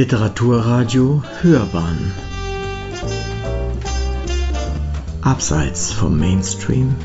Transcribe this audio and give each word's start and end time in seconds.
Literaturradio 0.00 1.22
Hörbahn 1.42 2.10
Abseits 5.20 5.92
vom 5.92 6.18
Mainstream 6.18 6.96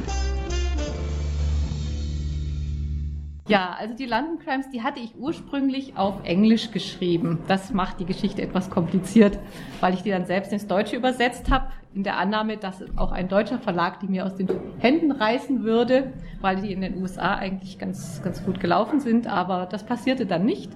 Ja, 3.50 3.76
also 3.78 3.94
die 3.96 4.06
London 4.06 4.40
Crimes, 4.40 4.70
die 4.70 4.82
hatte 4.82 5.02
ich 5.02 5.14
ursprünglich 5.18 5.98
auf 5.98 6.24
Englisch 6.24 6.72
geschrieben. 6.72 7.40
Das 7.50 7.74
macht 7.74 8.00
die 8.00 8.06
Geschichte 8.06 8.42
etwas 8.42 8.70
kompliziert, 8.70 9.40
weil 9.82 9.94
ich 9.94 10.04
die 10.04 10.12
dann 10.12 10.26
selbst 10.26 10.54
ins 10.54 10.66
Deutsche 10.66 10.96
übersetzt 10.96 11.52
habe, 11.52 11.68
in 11.94 12.04
der 12.04 12.18
Annahme, 12.18 12.56
dass 12.56 12.82
auch 12.96 13.12
ein 13.12 13.28
deutscher 13.28 13.60
Verlag 13.60 14.00
die 14.00 14.08
mir 14.08 14.26
aus 14.26 14.36
den 14.36 14.48
Händen 14.80 15.12
reißen 15.12 15.64
würde, 15.64 16.14
weil 16.40 16.62
die 16.62 16.72
in 16.72 16.80
den 16.80 17.02
USA 17.02 17.36
eigentlich 17.36 17.78
ganz, 17.78 18.22
ganz 18.24 18.42
gut 18.46 18.62
gelaufen 18.62 19.02
sind. 19.02 19.28
Aber 19.28 19.66
das 19.66 19.86
passierte 19.86 20.26
dann 20.26 20.46
nicht. 20.46 20.72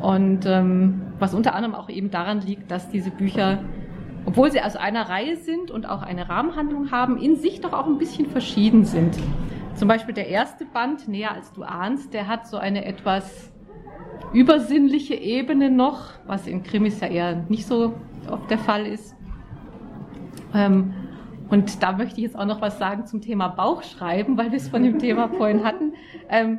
Und 0.00 0.46
ähm, 0.46 1.02
was 1.18 1.34
unter 1.34 1.54
anderem 1.54 1.74
auch 1.74 1.88
eben 1.88 2.10
daran 2.10 2.40
liegt, 2.40 2.70
dass 2.70 2.88
diese 2.88 3.10
Bücher, 3.10 3.58
obwohl 4.24 4.50
sie 4.50 4.60
aus 4.60 4.76
einer 4.76 5.08
Reihe 5.08 5.36
sind 5.36 5.70
und 5.70 5.88
auch 5.88 6.02
eine 6.02 6.28
Rahmenhandlung 6.28 6.90
haben, 6.90 7.18
in 7.18 7.36
sich 7.36 7.60
doch 7.60 7.72
auch 7.72 7.86
ein 7.86 7.98
bisschen 7.98 8.26
verschieden 8.26 8.84
sind. 8.84 9.16
Zum 9.74 9.88
Beispiel 9.88 10.14
der 10.14 10.28
erste 10.28 10.64
Band, 10.64 11.08
Näher 11.08 11.32
als 11.32 11.52
du 11.52 11.62
ahnst, 11.62 12.12
der 12.14 12.28
hat 12.28 12.46
so 12.46 12.56
eine 12.56 12.84
etwas 12.84 13.52
übersinnliche 14.32 15.14
Ebene 15.14 15.70
noch, 15.70 16.10
was 16.26 16.46
in 16.46 16.62
Krimis 16.62 17.00
ja 17.00 17.08
eher 17.08 17.44
nicht 17.48 17.66
so 17.66 17.94
oft 18.30 18.50
der 18.50 18.58
Fall 18.58 18.86
ist. 18.86 19.14
Ähm, 20.54 20.94
und 21.48 21.82
da 21.82 21.92
möchte 21.92 22.16
ich 22.18 22.24
jetzt 22.24 22.38
auch 22.38 22.44
noch 22.44 22.60
was 22.60 22.78
sagen 22.78 23.06
zum 23.06 23.20
Thema 23.20 23.48
Bauchschreiben, 23.48 24.36
weil 24.36 24.50
wir 24.50 24.58
es 24.58 24.68
von 24.68 24.82
dem 24.82 24.98
Thema 24.98 25.28
vorhin 25.28 25.64
hatten. 25.64 25.94
Ähm, 26.28 26.58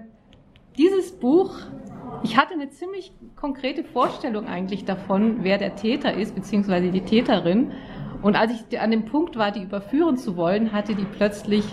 dieses 0.78 1.12
Buch 1.12 1.58
ich 2.24 2.38
hatte 2.38 2.54
eine 2.54 2.70
ziemlich 2.70 3.12
konkrete 3.36 3.84
Vorstellung 3.84 4.48
eigentlich 4.48 4.86
davon, 4.86 5.44
wer 5.44 5.58
der 5.58 5.76
Täter 5.76 6.14
ist, 6.14 6.36
beziehungsweise 6.36 6.92
die 6.92 7.02
Täterin. 7.02 7.72
Und 8.22 8.36
als 8.36 8.52
ich 8.52 8.80
an 8.80 8.92
dem 8.92 9.06
Punkt 9.06 9.38
war, 9.38 9.52
die 9.52 9.64
überführen 9.64 10.18
zu 10.18 10.36
wollen, 10.36 10.74
hatte 10.74 10.96
die 10.96 11.06
plötzlich 11.06 11.64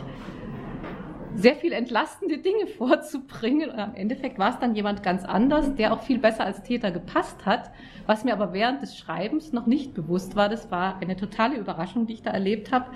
sehr 1.34 1.54
viel 1.56 1.72
entlastende 1.72 2.38
Dinge 2.38 2.66
vorzubringen. 2.78 3.70
Und 3.70 3.78
am 3.78 3.94
Endeffekt 3.94 4.38
war 4.38 4.50
es 4.50 4.58
dann 4.58 4.74
jemand 4.74 5.02
ganz 5.02 5.24
anders, 5.24 5.74
der 5.74 5.92
auch 5.92 6.02
viel 6.02 6.18
besser 6.18 6.44
als 6.44 6.62
Täter 6.62 6.90
gepasst 6.90 7.44
hat. 7.44 7.70
Was 8.06 8.24
mir 8.24 8.32
aber 8.32 8.52
während 8.52 8.82
des 8.82 8.96
Schreibens 8.96 9.52
noch 9.52 9.66
nicht 9.66 9.94
bewusst 9.94 10.36
war, 10.36 10.48
das 10.48 10.70
war 10.70 11.00
eine 11.00 11.16
totale 11.16 11.56
Überraschung, 11.56 12.06
die 12.06 12.14
ich 12.14 12.22
da 12.22 12.30
erlebt 12.30 12.72
habe. 12.72 12.86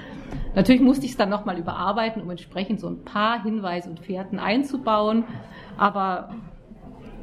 Natürlich 0.55 0.81
musste 0.81 1.05
ich 1.05 1.13
es 1.13 1.17
dann 1.17 1.29
nochmal 1.29 1.59
überarbeiten, 1.59 2.23
um 2.23 2.31
entsprechend 2.31 2.81
so 2.81 2.89
ein 2.89 3.05
paar 3.05 3.43
Hinweise 3.43 3.91
und 3.91 4.01
Fährten 4.01 4.39
einzubauen. 4.39 5.25
Aber 5.77 6.35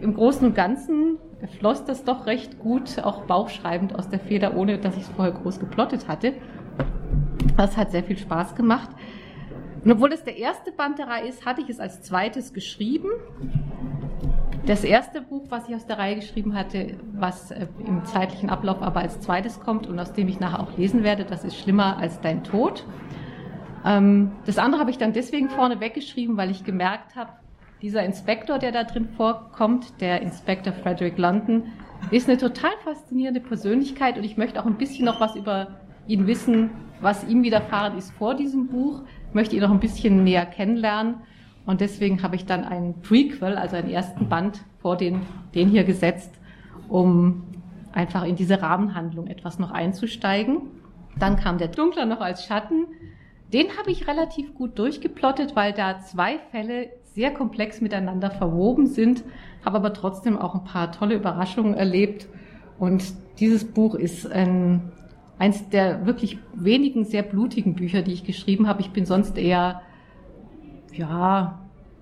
im 0.02 0.14
Großen 0.14 0.48
und 0.48 0.56
Ganzen 0.56 1.18
floss 1.60 1.86
das 1.86 2.04
doch 2.04 2.26
recht 2.26 2.60
gut, 2.60 3.00
auch 3.04 3.26
bauchschreibend 3.26 3.96
aus 3.96 4.10
der 4.10 4.20
Feder, 4.20 4.56
ohne 4.56 4.78
dass 4.80 4.96
ich 4.96 5.04
es 5.04 5.10
vorher 5.10 5.34
groß 5.34 5.60
geplottet 5.60 6.08
hatte. 6.08 6.34
Das 7.56 7.78
hat 7.78 7.92
sehr 7.92 8.04
viel 8.04 8.18
Spaß 8.18 8.56
gemacht. 8.56 8.90
Und 9.84 9.92
obwohl 9.92 10.12
es 10.12 10.24
der 10.24 10.38
erste 10.38 10.72
Band 10.72 11.00
der 11.00 11.08
Reihe 11.08 11.28
ist, 11.28 11.46
hatte 11.46 11.62
ich 11.62 11.70
es 11.70 11.80
als 11.80 12.02
zweites 12.02 12.54
geschrieben. 12.54 13.10
Das 14.66 14.84
erste 14.84 15.22
Buch, 15.22 15.46
was 15.50 15.70
ich 15.70 15.76
aus 15.76 15.86
der 15.86 15.98
Reihe 15.98 16.16
geschrieben 16.16 16.54
hatte, 16.54 16.98
was 17.14 17.52
äh, 17.52 17.68
im 17.86 18.04
zeitlichen 18.04 18.50
Ablauf 18.50 18.82
aber 18.82 19.00
als 19.00 19.22
zweites 19.22 19.62
kommt 19.62 19.88
und 19.88 19.98
aus 19.98 20.12
dem 20.12 20.28
ich 20.28 20.42
nachher 20.42 20.60
auch 20.60 20.78
lesen 20.78 21.04
werde, 21.04 21.24
das 21.24 21.46
ist 21.46 21.56
Schlimmer 21.56 21.98
als 21.98 22.20
dein 22.20 22.44
Tod. 22.44 22.86
Ähm, 23.86 24.34
das 24.46 24.58
andere 24.58 24.82
habe 24.82 24.92
ich 24.92 24.98
dann 24.98 25.14
deswegen 25.14 25.50
vorne 25.50 25.80
weggeschrieben, 25.80 26.36
weil 26.36 26.52
ich 26.52 26.66
gemerkt 26.66 27.16
habe, 27.16 27.32
dieser 27.82 28.04
Inspektor, 28.04 28.60
der 28.60 28.72
da 28.72 28.84
drin 28.84 29.08
vorkommt, 29.16 30.02
der 30.02 30.22
Inspektor 30.22 30.74
Frederick 30.74 31.18
London, 31.18 31.64
ist 32.12 32.28
eine 32.28 32.38
total 32.38 32.72
faszinierende 32.84 33.40
Persönlichkeit 33.40 34.18
und 34.18 34.24
ich 34.24 34.38
möchte 34.38 34.62
auch 34.62 34.66
ein 34.66 34.78
bisschen 34.78 35.06
noch 35.06 35.20
was 35.20 35.36
über 35.36 35.80
ihn 36.08 36.28
wissen, 36.28 36.70
was 37.02 37.24
ihm 37.28 37.44
widerfahren 37.44 37.98
ist 37.98 38.12
vor 38.12 38.36
diesem 38.36 38.68
Buch. 38.68 39.02
Ich 39.30 39.36
möchte 39.36 39.56
ihn 39.56 39.62
noch 39.62 39.72
ein 39.72 39.80
bisschen 39.80 40.24
näher 40.24 40.46
kennenlernen 40.46 41.16
und 41.66 41.82
deswegen 41.82 42.24
habe 42.24 42.36
ich 42.36 42.46
dann 42.46 42.64
einen 42.64 43.02
Prequel, 43.02 43.56
also 43.56 43.76
einen 43.76 43.90
ersten 43.90 44.30
Band 44.30 44.62
vor 44.80 44.96
den, 44.96 45.22
den 45.54 45.70
hier 45.70 45.84
gesetzt, 45.84 46.34
um 46.88 47.44
einfach 47.92 48.24
in 48.24 48.36
diese 48.36 48.62
Rahmenhandlung 48.62 49.28
etwas 49.28 49.60
noch 49.60 49.72
einzusteigen. 49.72 50.62
Dann 51.20 51.36
kam 51.36 51.58
der 51.58 51.68
Dunkler 51.68 52.06
noch 52.06 52.22
als 52.22 52.46
Schatten. 52.46 52.86
Den 53.52 53.78
habe 53.78 53.92
ich 53.92 54.08
relativ 54.08 54.54
gut 54.54 54.78
durchgeplottet, 54.80 55.56
weil 55.56 55.74
da 55.74 56.00
zwei 56.00 56.38
Fälle 56.52 56.90
sehr 57.18 57.34
komplex 57.34 57.82
miteinander 57.82 58.30
verwoben 58.30 58.86
sind, 58.86 59.24
habe 59.66 59.78
aber 59.78 59.92
trotzdem 59.92 60.38
auch 60.38 60.54
ein 60.54 60.64
paar 60.64 60.92
tolle 60.92 61.16
Überraschungen 61.16 61.74
erlebt. 61.74 62.28
Und 62.78 63.04
dieses 63.40 63.66
Buch 63.66 63.96
ist 63.96 64.32
ein, 64.32 64.92
eins 65.40 65.68
der 65.70 66.06
wirklich 66.06 66.38
wenigen 66.54 67.06
sehr 67.06 67.24
blutigen 67.24 67.74
Bücher, 67.74 68.04
die 68.04 68.14
ich 68.14 68.24
geschrieben 68.24 68.68
habe. 68.68 68.82
Ich 68.82 68.92
bin 68.92 69.08
sonst 69.08 69.36
eher, 69.36 69.82
ja, 70.94 71.58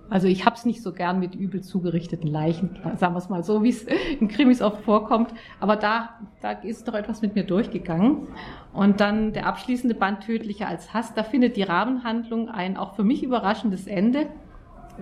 also 0.09 0.28
ich 0.28 0.46
habe 0.46 0.58
es 0.58 0.66
nicht 0.66 0.84
so 0.84 0.92
gern 0.92 1.22
mit 1.22 1.34
übel 1.34 1.62
zugerichteten 1.62 2.28
Leichen, 2.28 2.78
sagen 2.98 3.14
wir 3.14 3.20
es 3.20 3.30
mal 3.30 3.42
so, 3.42 3.64
wie 3.64 3.70
es 3.70 3.86
in 4.20 4.28
Krimis 4.28 4.62
oft 4.62 4.81
vorkommt. 4.81 5.34
Aber 5.62 5.78
da, 5.78 6.09
da 6.42 6.52
ist 6.52 6.90
doch 6.90 6.94
etwas 6.94 7.22
mit 7.22 7.36
mir 7.36 7.46
durchgegangen. 7.46 8.28
Und 8.74 9.00
dann 9.00 9.31
der 9.31 9.46
abschließende 9.48 9.96
Band 9.96 10.25
Tödlicher 10.25 10.68
als 10.68 10.94
Hass, 10.94 11.14
da 11.14 11.24
findet 11.24 11.56
die 11.56 11.64
Rahmenhandlung 11.64 12.50
ein 12.50 12.75
auch 12.75 12.96
für 12.96 13.06
mich 13.06 13.24
überraschendes 13.24 13.88
Ende. 13.88 14.28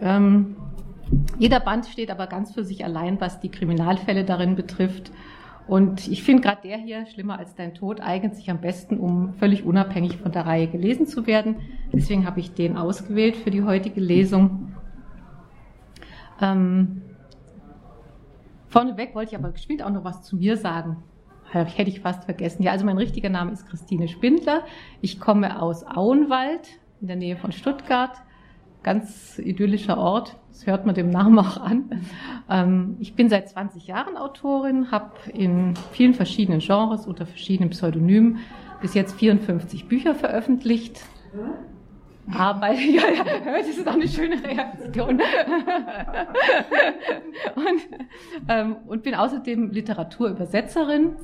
Ähm, 0.02 0.56
jeder 1.38 1.60
Band 1.60 1.86
steht 1.86 2.12
aber 2.12 2.28
ganz 2.28 2.54
für 2.54 2.64
sich 2.64 2.84
allein, 2.86 3.20
was 3.20 3.40
die 3.40 3.50
Kriminalfälle 3.50 4.24
darin 4.24 4.56
betrifft. 4.56 5.12
Und 5.68 6.08
ich 6.08 6.24
finde 6.24 6.42
gerade 6.42 6.62
der 6.64 6.78
hier, 6.78 7.06
Schlimmer 7.06 7.40
als 7.40 7.56
dein 7.56 7.74
Tod, 7.74 8.02
eignet 8.02 8.36
sich 8.36 8.50
am 8.50 8.60
besten, 8.60 9.00
um 9.00 9.34
völlig 9.36 9.64
unabhängig 9.64 10.18
von 10.18 10.32
der 10.32 10.46
Reihe 10.46 10.68
gelesen 10.68 11.08
zu 11.08 11.26
werden. 11.26 11.56
Deswegen 11.94 12.26
habe 12.26 12.40
ich 12.40 12.54
den 12.54 12.76
ausgewählt 12.76 13.38
für 13.38 13.52
die 13.52 13.64
heutige 13.64 14.02
Lesung. 14.02 14.74
Ähm, 16.42 17.02
vorneweg 18.68 19.16
wollte 19.16 19.36
ich 19.36 19.40
aber 19.40 19.52
geschwind 19.52 19.84
auch 19.84 19.92
noch 19.92 20.04
was 20.04 20.24
zu 20.24 20.36
mir 20.36 20.58
sagen. 20.58 20.98
Hätte 21.52 21.90
ich 21.90 22.02
fast 22.02 22.26
vergessen. 22.26 22.64
Ja, 22.64 22.72
also 22.72 22.84
mein 22.84 22.98
richtiger 22.98 23.30
Name 23.30 23.52
ist 23.52 23.70
Christine 23.70 24.08
Spindler. 24.08 24.64
Ich 25.02 25.20
komme 25.20 25.62
aus 25.62 25.86
Auenwald 25.86 26.68
in 27.00 27.08
der 27.08 27.16
Nähe 27.16 27.38
von 27.38 27.52
Stuttgart 27.52 28.22
ganz 28.84 29.40
idyllischer 29.40 29.98
Ort. 29.98 30.36
Das 30.52 30.68
hört 30.68 30.86
man 30.86 30.94
dem 30.94 31.10
Namen 31.10 31.40
auch 31.40 31.58
an. 31.58 32.04
Ähm, 32.50 32.98
ich 33.00 33.16
bin 33.16 33.30
seit 33.30 33.50
20 33.50 33.88
Jahren 33.88 34.18
Autorin, 34.18 34.92
habe 34.92 35.12
in 35.34 35.74
vielen 35.92 36.14
verschiedenen 36.14 36.60
Genres 36.60 37.08
unter 37.08 37.26
verschiedenen 37.26 37.72
Pseudonymen 37.72 38.40
bis 38.82 38.94
jetzt 38.94 39.16
54 39.16 39.88
Bücher 39.88 40.14
veröffentlicht. 40.14 41.02
Arbeit, 42.32 42.80
ja, 42.80 43.02
ja, 43.10 43.24
das 43.58 43.68
ist 43.68 43.88
auch 43.88 43.94
eine 43.94 44.08
schöne 44.08 44.42
Reaktion. 44.44 45.20
und, 47.56 47.82
ähm, 48.48 48.78
und 48.88 49.04
bin 49.04 49.16
außerdem 49.16 49.72
Literaturübersetzerin 49.72 51.16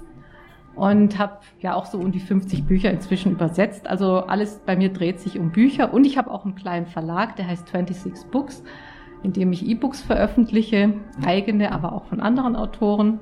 und 0.80 1.20
habe 1.20 1.40
ja 1.60 1.76
auch 1.76 1.86
so 1.86 1.98
um 1.98 2.14
die 2.14 2.22
50 2.22 2.64
Bücher 2.64 2.90
inzwischen 2.90 3.34
übersetzt. 3.34 3.86
Also 3.86 4.20
alles 4.20 4.62
bei 4.66 4.78
mir 4.78 4.94
dreht 4.94 5.20
sich 5.20 5.38
um 5.38 5.52
Bücher 5.52 5.94
und 5.94 6.06
ich 6.06 6.18
habe 6.18 6.32
auch 6.32 6.46
einen 6.46 6.56
kleinen 6.56 6.86
Verlag, 6.86 7.36
der 7.36 7.48
heißt 7.48 7.68
26 7.68 8.32
Books, 8.32 8.64
in 9.22 9.34
dem 9.34 9.52
ich 9.52 9.68
E-Books 9.68 10.02
veröffentliche, 10.02 10.94
eigene, 11.26 11.74
aber 11.74 11.92
auch 11.92 12.06
von 12.06 12.22
anderen 12.22 12.56
Autoren. 12.56 13.20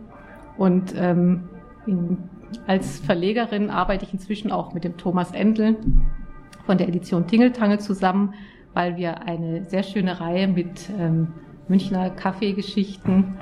Und 0.55 0.93
ähm, 0.95 1.49
in, 1.87 2.19
als 2.67 2.99
Verlegerin 2.99 3.71
arbeite 3.71 4.05
ich 4.05 4.13
inzwischen 4.13 4.51
auch 4.51 4.75
mit 4.75 4.83
dem 4.83 4.95
Thomas 4.95 5.31
Endel 5.31 5.77
von 6.67 6.77
der 6.77 6.87
Edition 6.87 7.25
Tingeltangel 7.25 7.79
zusammen, 7.79 8.35
weil 8.75 8.97
wir 8.97 9.23
eine 9.23 9.65
sehr 9.65 9.81
schöne 9.81 10.19
Reihe 10.19 10.47
mit 10.47 10.91
ähm, 10.95 11.33
Münchner 11.67 12.11
Kaffeegeschichten 12.11 13.33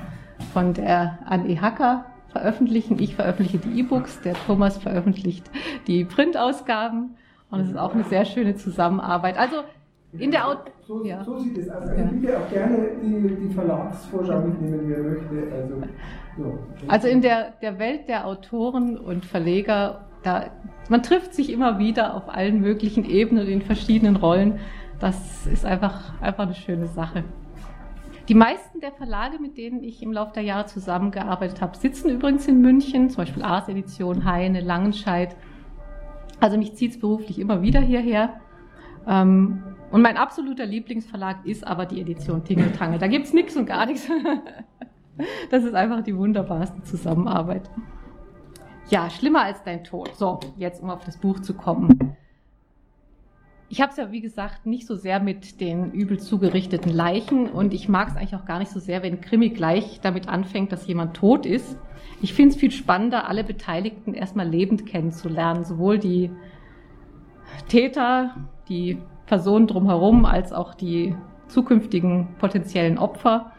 von 0.54 0.72
der 0.72 1.18
Anne 1.26 1.60
Hacker 1.60 2.06
veröffentlichen. 2.36 2.98
Ich 2.98 3.14
veröffentliche 3.14 3.58
die 3.58 3.80
E-Books, 3.80 4.20
der 4.20 4.34
Thomas 4.46 4.78
veröffentlicht 4.78 5.50
die 5.86 6.04
Printausgaben. 6.04 7.16
Und 7.50 7.60
es 7.60 7.68
ist 7.70 7.76
auch 7.76 7.94
eine 7.94 8.04
sehr 8.04 8.24
schöne 8.24 8.56
Zusammenarbeit. 8.56 9.38
Also 9.38 9.56
in 10.12 10.30
der 10.30 10.48
Aut 10.48 10.58
so, 10.86 11.04
ja. 11.04 11.24
so 11.24 11.38
sieht 11.38 11.58
es 11.58 11.68
aus. 11.68 11.82
Also 11.82 11.94
ja. 11.94 12.08
bitte 12.08 12.38
auch 12.38 12.50
gerne 12.50 12.88
die, 13.02 13.48
die 13.48 13.54
Verlagsvorschau 13.54 14.40
mitnehmen, 14.40 14.88
wie 14.88 14.92
er 14.92 15.02
möchte. 15.02 15.54
Also, 15.54 15.82
so. 16.36 16.58
also 16.88 17.08
in 17.08 17.22
der, 17.22 17.52
der 17.62 17.78
Welt 17.78 18.08
der 18.08 18.26
Autoren 18.26 18.98
und 18.98 19.24
Verleger, 19.24 20.06
da, 20.22 20.46
man 20.88 21.02
trifft 21.02 21.34
sich 21.34 21.50
immer 21.50 21.78
wieder 21.78 22.14
auf 22.14 22.28
allen 22.28 22.60
möglichen 22.60 23.04
Ebenen 23.04 23.44
und 23.44 23.50
in 23.50 23.62
verschiedenen 23.62 24.16
Rollen. 24.16 24.60
Das 25.00 25.46
ist 25.46 25.64
einfach, 25.64 26.20
einfach 26.22 26.44
eine 26.44 26.54
schöne 26.54 26.86
Sache. 26.86 27.24
Die 28.28 28.34
meisten 28.34 28.80
der 28.80 28.90
Verlage, 28.90 29.38
mit 29.38 29.56
denen 29.56 29.84
ich 29.84 30.02
im 30.02 30.12
Laufe 30.12 30.32
der 30.34 30.42
Jahre 30.42 30.66
zusammengearbeitet 30.66 31.60
habe, 31.60 31.76
sitzen 31.76 32.10
übrigens 32.10 32.48
in 32.48 32.60
München, 32.60 33.08
zum 33.08 33.18
Beispiel 33.18 33.44
Ars 33.44 33.68
Edition, 33.68 34.24
Heine, 34.24 34.60
Langenscheid. 34.60 35.36
Also 36.40 36.58
mich 36.58 36.74
zieht 36.74 36.92
es 36.92 37.00
beruflich 37.00 37.38
immer 37.38 37.62
wieder 37.62 37.80
hierher. 37.80 38.40
Ähm, 39.06 39.62
und 39.92 40.02
mein 40.02 40.16
absoluter 40.16 40.66
Lieblingsverlag 40.66 41.46
ist 41.46 41.64
aber 41.64 41.86
die 41.86 42.00
Edition 42.00 42.42
Tingeltangel. 42.42 42.98
Da 42.98 43.06
gibt 43.06 43.26
es 43.26 43.32
nichts 43.32 43.56
und 43.56 43.66
gar 43.66 43.86
nichts. 43.86 44.08
Das 45.50 45.64
ist 45.64 45.72
einfach 45.72 46.02
die 46.02 46.14
wunderbarste 46.14 46.82
Zusammenarbeit. 46.82 47.70
Ja, 48.90 49.08
schlimmer 49.08 49.44
als 49.44 49.62
dein 49.62 49.82
Tod. 49.82 50.14
So, 50.14 50.40
jetzt 50.58 50.82
um 50.82 50.90
auf 50.90 51.06
das 51.06 51.16
Buch 51.16 51.40
zu 51.40 51.54
kommen. 51.54 52.18
Ich 53.68 53.80
habe 53.80 53.90
es 53.90 53.96
ja, 53.96 54.12
wie 54.12 54.20
gesagt, 54.20 54.64
nicht 54.64 54.86
so 54.86 54.94
sehr 54.94 55.18
mit 55.18 55.60
den 55.60 55.90
übel 55.90 56.20
zugerichteten 56.20 56.92
Leichen 56.92 57.48
und 57.48 57.74
ich 57.74 57.88
mag 57.88 58.08
es 58.08 58.16
eigentlich 58.16 58.36
auch 58.36 58.44
gar 58.44 58.60
nicht 58.60 58.70
so 58.70 58.78
sehr, 58.78 59.02
wenn 59.02 59.20
Krimi 59.20 59.50
gleich 59.50 59.98
damit 60.00 60.28
anfängt, 60.28 60.70
dass 60.70 60.86
jemand 60.86 61.16
tot 61.16 61.44
ist. 61.44 61.76
Ich 62.22 62.32
finde 62.32 62.54
es 62.54 62.60
viel 62.60 62.70
spannender, 62.70 63.28
alle 63.28 63.42
Beteiligten 63.42 64.14
erstmal 64.14 64.48
lebend 64.48 64.86
kennenzulernen, 64.86 65.64
sowohl 65.64 65.98
die 65.98 66.30
Täter, 67.68 68.36
die 68.68 68.98
Personen 69.26 69.66
drumherum, 69.66 70.26
als 70.26 70.52
auch 70.52 70.74
die 70.74 71.16
zukünftigen 71.48 72.28
potenziellen 72.38 72.98
Opfer. 72.98 73.52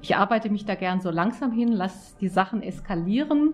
Ich 0.00 0.16
arbeite 0.16 0.48
mich 0.48 0.64
da 0.64 0.74
gern 0.74 1.02
so 1.02 1.10
langsam 1.10 1.52
hin, 1.52 1.68
lasse 1.68 2.16
die 2.18 2.28
Sachen 2.28 2.62
eskalieren 2.62 3.52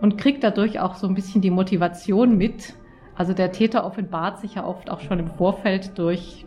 und 0.00 0.18
kriege 0.18 0.40
dadurch 0.40 0.80
auch 0.80 0.96
so 0.96 1.06
ein 1.06 1.14
bisschen 1.14 1.40
die 1.40 1.50
Motivation 1.50 2.36
mit, 2.36 2.74
also 3.16 3.32
der 3.32 3.52
Täter 3.52 3.84
offenbart 3.84 4.40
sich 4.40 4.54
ja 4.54 4.64
oft 4.64 4.90
auch 4.90 5.00
schon 5.00 5.18
im 5.18 5.30
Vorfeld 5.30 5.98
durch 5.98 6.46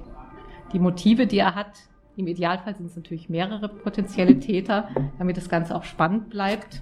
die 0.74 0.80
Motive, 0.80 1.28
die 1.28 1.40
er 1.40 1.56
hat. 1.56 1.80
Im 2.18 2.28
Idealfall 2.28 2.76
sind 2.76 2.88
es 2.88 2.96
natürlich 2.96 3.30
mehrere 3.30 3.70
potenzielle 3.70 4.40
Täter, 4.40 4.90
damit 5.18 5.38
das 5.38 5.50
Ganze 5.50 5.76
auch 5.76 5.84
spannend 5.84 6.30
bleibt. 6.30 6.82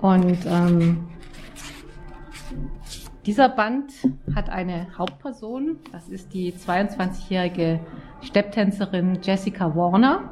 Und 0.00 0.38
ähm, 0.46 1.08
dieser 3.26 3.48
Band 3.48 3.92
hat 4.34 4.50
eine 4.50 4.86
Hauptperson, 4.96 5.78
das 5.92 6.08
ist 6.08 6.34
die 6.34 6.52
22-jährige 6.52 7.80
Stepptänzerin 8.22 9.20
Jessica 9.22 9.74
Warner, 9.76 10.30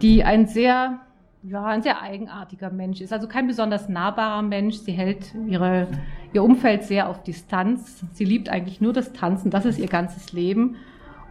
die 0.00 0.22
ein 0.24 0.46
sehr 0.46 1.00
ja, 1.42 1.64
ein 1.64 1.82
sehr 1.82 2.00
eigenartiger 2.00 2.70
Mensch 2.70 3.00
ist. 3.00 3.12
Also 3.12 3.26
kein 3.26 3.46
besonders 3.46 3.88
nahbarer 3.88 4.42
Mensch. 4.42 4.76
Sie 4.76 4.92
hält 4.92 5.34
ihre, 5.48 5.88
ihr 6.32 6.42
Umfeld 6.42 6.84
sehr 6.84 7.08
auf 7.08 7.22
Distanz. 7.22 8.04
Sie 8.12 8.24
liebt 8.24 8.48
eigentlich 8.48 8.80
nur 8.80 8.92
das 8.92 9.12
Tanzen. 9.12 9.50
Das 9.50 9.64
ist 9.64 9.78
ihr 9.78 9.88
ganzes 9.88 10.32
Leben. 10.32 10.76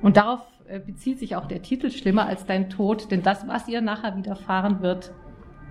Und 0.02 0.18
darauf 0.18 0.42
äh, 0.68 0.80
bezieht 0.80 1.19
sich 1.19 1.36
auch 1.36 1.46
der 1.46 1.62
Titel 1.62 1.90
Schlimmer 1.90 2.25
als 2.25 2.46
dein 2.46 2.69
Tod. 2.69 3.10
Denn 3.10 3.24
das, 3.24 3.48
was 3.48 3.68
ihr 3.69 3.81
nachher 3.81 4.18
widerfahren 4.18 4.81
wird, 4.81 5.13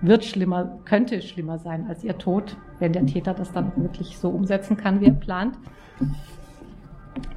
wird 0.01 0.25
schlimmer, 0.25 0.79
könnte 0.85 1.21
schlimmer 1.21 1.59
sein 1.59 1.85
als 1.87 2.03
ihr 2.03 2.17
Tod, 2.17 2.57
wenn 2.79 2.93
der 2.93 3.05
Täter 3.05 3.35
das 3.35 3.51
dann 3.51 3.71
wirklich 3.75 4.17
so 4.17 4.29
umsetzen 4.29 4.75
kann, 4.75 5.01
wie 5.01 5.05
er 5.05 5.13
plant. 5.13 5.55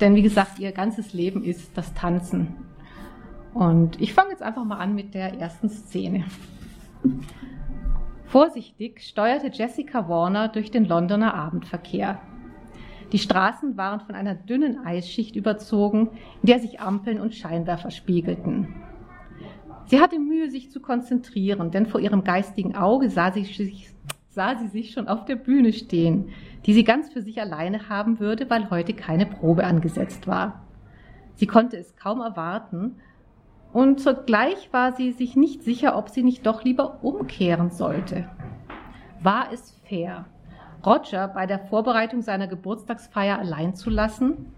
Denn 0.00 0.14
wie 0.14 0.22
gesagt, 0.22 0.58
ihr 0.58 0.72
ganzes 0.72 1.12
Leben 1.12 1.44
ist 1.44 1.76
das 1.76 1.92
Tanzen. 1.92 2.54
Und 3.52 4.00
ich 4.00 4.14
fange 4.14 4.30
jetzt 4.30 4.42
einfach 4.42 4.64
mal 4.64 4.78
an 4.78 4.94
mit 4.94 5.12
der 5.12 5.38
ersten 5.38 5.68
Szene. 5.68 6.24
Vorsichtig 8.26 9.00
steuerte 9.02 9.48
Jessica 9.52 10.08
Warner 10.08 10.48
durch 10.48 10.70
den 10.70 10.86
Londoner 10.86 11.34
Abendverkehr. 11.34 12.20
Die 13.12 13.18
Straßen 13.18 13.76
waren 13.76 14.00
von 14.00 14.16
einer 14.16 14.34
dünnen 14.34 14.84
Eisschicht 14.84 15.36
überzogen, 15.36 16.10
in 16.42 16.48
der 16.48 16.58
sich 16.58 16.80
Ampeln 16.80 17.20
und 17.20 17.34
Scheinwerfer 17.34 17.92
spiegelten. 17.92 18.74
Sie 19.86 20.00
hatte 20.00 20.18
Mühe, 20.18 20.50
sich 20.50 20.72
zu 20.72 20.80
konzentrieren, 20.80 21.70
denn 21.70 21.86
vor 21.86 22.00
ihrem 22.00 22.24
geistigen 22.24 22.74
Auge 22.74 23.10
sah 23.10 23.30
sie, 23.30 23.44
sich, 23.44 23.90
sah 24.30 24.56
sie 24.56 24.68
sich 24.68 24.90
schon 24.90 25.06
auf 25.06 25.26
der 25.26 25.36
Bühne 25.36 25.72
stehen, 25.72 26.30
die 26.66 26.72
sie 26.72 26.82
ganz 26.84 27.12
für 27.12 27.22
sich 27.22 27.40
alleine 27.40 27.88
haben 27.88 28.18
würde, 28.18 28.50
weil 28.50 28.70
heute 28.70 28.94
keine 28.94 29.26
Probe 29.26 29.64
angesetzt 29.64 30.26
war. 30.26 30.64
Sie 31.36 31.46
konnte 31.46 31.76
es 31.76 31.94
kaum 31.94 32.20
erwarten, 32.20 32.96
und 33.74 33.98
zugleich 34.00 34.72
war 34.72 34.92
sie 34.92 35.10
sich 35.10 35.34
nicht 35.34 35.64
sicher, 35.64 35.98
ob 35.98 36.08
sie 36.08 36.22
nicht 36.22 36.46
doch 36.46 36.62
lieber 36.62 37.02
umkehren 37.02 37.70
sollte. 37.70 38.30
War 39.20 39.52
es 39.52 39.76
fair, 39.88 40.26
Roger 40.86 41.26
bei 41.26 41.46
der 41.46 41.58
Vorbereitung 41.58 42.22
seiner 42.22 42.46
Geburtstagsfeier 42.46 43.36
allein 43.36 43.74
zu 43.74 43.90
lassen? 43.90 44.52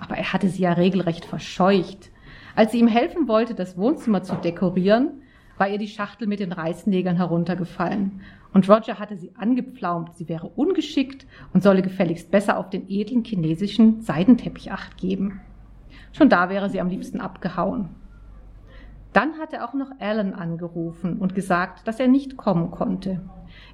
Aber 0.00 0.18
er 0.18 0.34
hatte 0.34 0.48
sie 0.48 0.64
ja 0.64 0.74
regelrecht 0.74 1.24
verscheucht. 1.24 2.10
Als 2.54 2.72
sie 2.72 2.80
ihm 2.80 2.88
helfen 2.88 3.26
wollte, 3.26 3.54
das 3.54 3.78
Wohnzimmer 3.78 4.22
zu 4.22 4.34
dekorieren, 4.34 5.22
war 5.56 5.70
ihr 5.70 5.78
die 5.78 5.88
Schachtel 5.88 6.28
mit 6.28 6.40
den 6.40 6.52
Reißnägeln 6.52 7.16
heruntergefallen. 7.16 8.20
Und 8.52 8.68
Roger 8.68 8.98
hatte 8.98 9.16
sie 9.16 9.32
angepflaumt, 9.34 10.14
sie 10.14 10.28
wäre 10.28 10.48
ungeschickt 10.48 11.26
und 11.54 11.62
solle 11.62 11.80
gefälligst 11.80 12.30
besser 12.30 12.58
auf 12.58 12.68
den 12.68 12.90
edlen 12.90 13.24
chinesischen 13.24 14.02
Seidenteppich 14.02 14.72
acht 14.72 14.98
geben. 14.98 15.40
Schon 16.12 16.28
da 16.28 16.50
wäre 16.50 16.68
sie 16.68 16.82
am 16.82 16.88
liebsten 16.88 17.18
abgehauen. 17.22 18.01
Dann 19.12 19.38
hatte 19.38 19.64
auch 19.64 19.74
noch 19.74 19.90
Alan 19.98 20.32
angerufen 20.32 21.18
und 21.18 21.34
gesagt, 21.34 21.86
dass 21.86 22.00
er 22.00 22.08
nicht 22.08 22.36
kommen 22.36 22.70
konnte. 22.70 23.20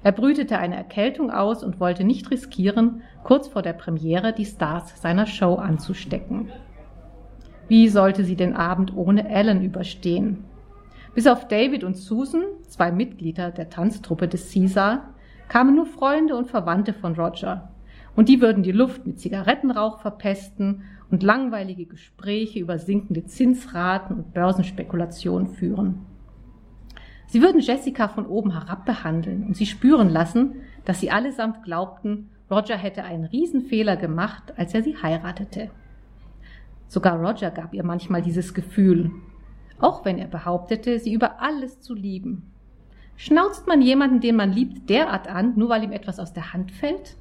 Er 0.03 0.11
brütete 0.11 0.57
eine 0.57 0.75
Erkältung 0.75 1.31
aus 1.31 1.63
und 1.63 1.79
wollte 1.79 2.03
nicht 2.03 2.29
riskieren, 2.31 3.01
kurz 3.23 3.47
vor 3.47 3.61
der 3.61 3.73
Premiere 3.73 4.33
die 4.33 4.45
Stars 4.45 5.01
seiner 5.01 5.25
Show 5.25 5.55
anzustecken. 5.55 6.51
Wie 7.69 7.87
sollte 7.87 8.23
sie 8.23 8.35
den 8.35 8.55
Abend 8.55 8.95
ohne 8.95 9.29
Alan 9.29 9.63
überstehen? 9.63 10.43
Bis 11.13 11.27
auf 11.27 11.47
David 11.47 11.83
und 11.83 11.95
Susan, 11.95 12.43
zwei 12.67 12.91
Mitglieder 12.91 13.51
der 13.51 13.69
Tanztruppe 13.69 14.27
des 14.27 14.51
Caesar, 14.51 15.13
kamen 15.47 15.75
nur 15.75 15.85
Freunde 15.85 16.35
und 16.35 16.49
Verwandte 16.49 16.93
von 16.93 17.15
Roger. 17.15 17.69
Und 18.19 18.27
die 18.27 18.41
würden 18.41 18.63
die 18.63 18.73
Luft 18.73 19.07
mit 19.07 19.17
Zigarettenrauch 19.17 20.01
verpesten 20.01 20.81
und 21.09 21.23
langweilige 21.23 21.85
Gespräche 21.85 22.59
über 22.59 22.77
sinkende 22.77 23.23
Zinsraten 23.23 24.13
und 24.13 24.33
Börsenspekulationen 24.33 25.47
führen. 25.47 26.05
Sie 27.27 27.41
würden 27.41 27.61
Jessica 27.61 28.09
von 28.09 28.25
oben 28.25 28.51
herab 28.51 28.85
behandeln 28.85 29.45
und 29.47 29.55
sie 29.55 29.65
spüren 29.65 30.09
lassen, 30.09 30.55
dass 30.83 30.99
sie 30.99 31.11
allesamt 31.11 31.63
glaubten, 31.63 32.29
Roger 32.51 32.75
hätte 32.75 33.05
einen 33.05 33.23
Riesenfehler 33.23 33.95
gemacht, 33.95 34.51
als 34.57 34.73
er 34.73 34.83
sie 34.83 34.97
heiratete. 35.01 35.69
Sogar 36.89 37.25
Roger 37.25 37.51
gab 37.51 37.73
ihr 37.73 37.85
manchmal 37.85 38.21
dieses 38.21 38.53
Gefühl, 38.53 39.11
auch 39.79 40.03
wenn 40.03 40.17
er 40.17 40.27
behauptete, 40.27 40.99
sie 40.99 41.13
über 41.13 41.41
alles 41.41 41.79
zu 41.79 41.93
lieben. 41.93 42.51
Schnauzt 43.15 43.65
man 43.65 43.81
jemanden, 43.81 44.19
den 44.19 44.35
man 44.35 44.51
liebt, 44.51 44.89
derart 44.89 45.29
an, 45.29 45.53
nur 45.55 45.69
weil 45.69 45.85
ihm 45.85 45.93
etwas 45.93 46.19
aus 46.19 46.33
der 46.33 46.51
Hand 46.51 46.73
fällt? 46.73 47.15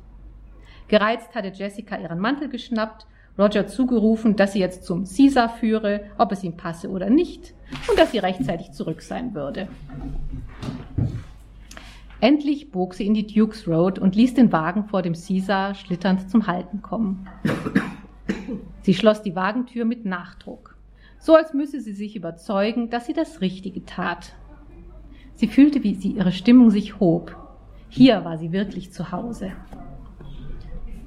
Gereizt 0.88 1.34
hatte 1.34 1.52
Jessica 1.54 1.96
ihren 1.98 2.18
Mantel 2.18 2.48
geschnappt 2.48 3.06
Roger 3.38 3.68
zugerufen, 3.68 4.34
dass 4.34 4.54
sie 4.54 4.58
jetzt 4.58 4.84
zum 4.84 5.04
Caesar 5.04 5.48
führe, 5.48 6.04
ob 6.18 6.32
es 6.32 6.42
ihm 6.42 6.56
passe 6.56 6.90
oder 6.90 7.08
nicht, 7.08 7.54
und 7.88 7.98
dass 7.98 8.10
sie 8.10 8.18
rechtzeitig 8.18 8.72
zurück 8.72 9.00
sein 9.00 9.32
würde. 9.32 9.68
Endlich 12.20 12.72
bog 12.72 12.94
sie 12.94 13.06
in 13.06 13.14
die 13.14 13.26
Dukes 13.26 13.68
Road 13.68 14.00
und 14.00 14.16
ließ 14.16 14.34
den 14.34 14.50
Wagen 14.50 14.86
vor 14.86 15.02
dem 15.02 15.12
Caesar 15.12 15.76
schlitternd 15.76 16.28
zum 16.28 16.48
Halten 16.48 16.82
kommen. 16.82 17.28
Sie 18.82 18.94
schloss 18.94 19.22
die 19.22 19.36
Wagentür 19.36 19.84
mit 19.84 20.04
Nachdruck, 20.04 20.76
so 21.20 21.36
als 21.36 21.54
müsse 21.54 21.80
sie 21.80 21.92
sich 21.92 22.16
überzeugen, 22.16 22.90
dass 22.90 23.06
sie 23.06 23.12
das 23.12 23.40
Richtige 23.40 23.84
tat. 23.84 24.32
Sie 25.34 25.46
fühlte, 25.46 25.84
wie 25.84 25.94
sie 25.94 26.10
ihre 26.10 26.32
Stimmung 26.32 26.70
sich 26.70 26.98
hob. 26.98 27.36
Hier 27.88 28.24
war 28.24 28.36
sie 28.38 28.50
wirklich 28.50 28.92
zu 28.92 29.12
Hause. 29.12 29.52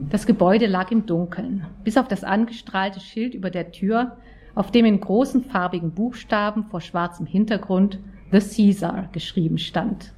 Das 0.09 0.25
Gebäude 0.25 0.65
lag 0.65 0.91
im 0.91 1.05
Dunkeln, 1.05 1.65
bis 1.83 1.97
auf 1.97 2.07
das 2.07 2.23
angestrahlte 2.23 2.99
Schild 2.99 3.33
über 3.33 3.49
der 3.49 3.71
Tür, 3.71 4.17
auf 4.55 4.71
dem 4.71 4.85
in 4.85 4.99
großen 4.99 5.43
farbigen 5.43 5.91
Buchstaben 5.91 6.65
vor 6.65 6.81
schwarzem 6.81 7.25
Hintergrund 7.25 7.99
The 8.31 8.39
Caesar 8.39 9.09
geschrieben 9.11 9.57
stand. 9.57 10.13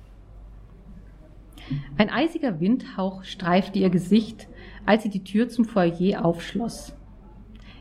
Ein 1.98 2.10
eisiger 2.10 2.60
Windhauch 2.60 3.24
streifte 3.24 3.80
ihr 3.80 3.90
Gesicht, 3.90 4.48
als 4.86 5.04
sie 5.04 5.10
die 5.10 5.24
Tür 5.24 5.50
zum 5.50 5.66
Foyer 5.66 6.24
aufschloss. 6.26 6.96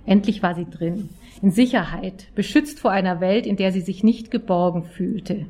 Endlich 0.04 0.42
war 0.42 0.54
sie 0.54 0.66
drin, 0.66 1.09
in 1.40 1.50
Sicherheit, 1.50 2.28
beschützt 2.35 2.80
vor 2.80 2.90
einer 2.90 3.21
Welt, 3.21 3.47
in 3.47 3.56
der 3.56 3.73
sie 3.73 3.80
sich 3.80 4.02
nicht 4.02 4.30
geborgen 4.30 4.85
fühlte. 4.85 5.47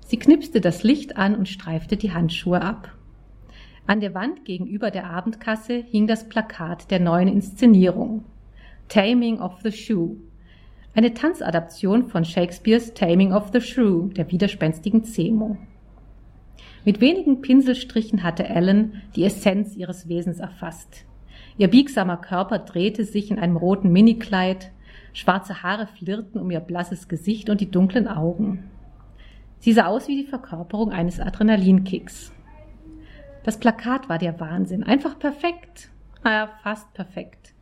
Sie 0.00 0.18
knipste 0.18 0.60
das 0.60 0.82
Licht 0.82 1.16
an 1.16 1.34
und 1.34 1.48
streifte 1.48 1.96
die 1.96 2.12
Handschuhe 2.12 2.62
ab. 2.62 2.95
An 3.88 4.00
der 4.00 4.14
Wand 4.14 4.44
gegenüber 4.44 4.90
der 4.90 5.08
Abendkasse 5.08 5.74
hing 5.74 6.08
das 6.08 6.28
Plakat 6.28 6.90
der 6.90 6.98
neuen 6.98 7.28
Inszenierung 7.28 8.24
Taming 8.88 9.40
of 9.40 9.60
the 9.62 9.70
Shrew, 9.70 10.16
eine 10.94 11.14
Tanzadaption 11.14 12.08
von 12.08 12.24
Shakespeares 12.24 12.94
Taming 12.94 13.32
of 13.32 13.50
the 13.52 13.60
Shrew, 13.60 14.08
der 14.08 14.30
widerspenstigen 14.32 15.04
Zemo. 15.04 15.56
Mit 16.84 17.00
wenigen 17.00 17.42
Pinselstrichen 17.42 18.24
hatte 18.24 18.48
Ellen 18.48 19.02
die 19.14 19.24
Essenz 19.24 19.76
ihres 19.76 20.08
Wesens 20.08 20.40
erfasst. 20.40 21.04
Ihr 21.56 21.68
biegsamer 21.68 22.16
Körper 22.16 22.58
drehte 22.58 23.04
sich 23.04 23.30
in 23.30 23.38
einem 23.38 23.56
roten 23.56 23.92
Minikleid, 23.92 24.72
schwarze 25.12 25.62
Haare 25.62 25.86
flirrten 25.86 26.40
um 26.40 26.50
ihr 26.50 26.60
blasses 26.60 27.06
Gesicht 27.08 27.50
und 27.50 27.60
die 27.60 27.70
dunklen 27.70 28.08
Augen. 28.08 28.64
Sie 29.58 29.72
sah 29.72 29.86
aus 29.86 30.08
wie 30.08 30.22
die 30.22 30.28
Verkörperung 30.28 30.90
eines 30.90 31.20
Adrenalinkicks. 31.20 32.32
Das 33.46 33.58
Plakat 33.58 34.08
war 34.08 34.18
der 34.18 34.40
Wahnsinn. 34.40 34.82
Einfach 34.82 35.20
perfekt. 35.20 35.88
Naja, 36.24 36.50
fast 36.64 36.92
perfekt. 36.94 37.54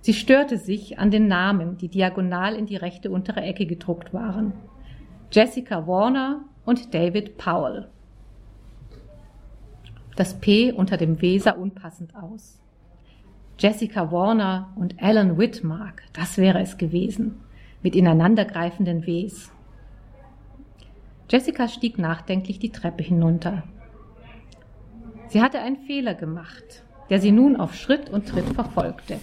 Sie 0.00 0.14
störte 0.14 0.56
sich 0.56 0.98
an 0.98 1.10
den 1.10 1.28
Namen, 1.28 1.76
die 1.76 1.88
diagonal 1.88 2.54
in 2.54 2.64
die 2.64 2.76
rechte 2.76 3.10
untere 3.10 3.42
Ecke 3.42 3.66
gedruckt 3.66 4.14
waren. 4.14 4.54
Jessica 5.30 5.86
Warner 5.86 6.46
und 6.64 6.94
David 6.94 7.36
Powell. 7.36 7.88
Das 10.16 10.32
P 10.32 10.72
unter 10.72 10.96
dem 10.96 11.20
W 11.20 11.38
sah 11.38 11.50
unpassend 11.50 12.16
aus. 12.16 12.58
Jessica 13.58 14.10
Warner 14.10 14.72
und 14.76 14.94
Alan 15.02 15.36
Whitmark, 15.36 16.04
das 16.14 16.38
wäre 16.38 16.60
es 16.60 16.78
gewesen, 16.78 17.38
mit 17.82 17.94
ineinandergreifenden 17.94 19.06
Ws. 19.06 19.52
Jessica 21.28 21.68
stieg 21.68 21.98
nachdenklich 21.98 22.58
die 22.58 22.72
Treppe 22.72 23.02
hinunter. 23.02 23.64
Sie 25.28 25.42
hatte 25.42 25.60
einen 25.60 25.76
Fehler 25.76 26.14
gemacht, 26.14 26.84
der 27.10 27.20
sie 27.20 27.32
nun 27.32 27.56
auf 27.56 27.74
Schritt 27.74 28.08
und 28.08 28.28
Tritt 28.28 28.48
verfolgte. 28.54 29.20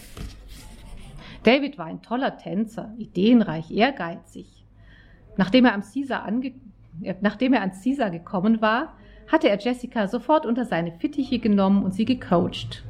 David 1.43 1.77
war 1.77 1.85
ein 1.85 2.01
toller 2.01 2.38
Tänzer, 2.38 2.93
ideenreich, 2.97 3.71
ehrgeizig. 3.71 4.65
Nachdem 5.38 5.65
er, 5.65 5.74
am 5.74 5.81
Caesar 5.81 6.27
äh, 7.01 7.15
nachdem 7.21 7.53
er 7.53 7.62
an 7.62 7.71
Caesar 7.71 8.09
gekommen 8.09 8.62
war, 8.62 8.93
hatte 9.31 9.50
er 9.50 9.59
Jessica 9.59 10.07
sofort 10.07 10.45
unter 10.45 10.65
seine 10.65 10.91
Fittiche 10.91 11.39
genommen 11.39 11.83
und 11.83 11.93
sie 11.93 12.05
gecoacht. 12.05 12.83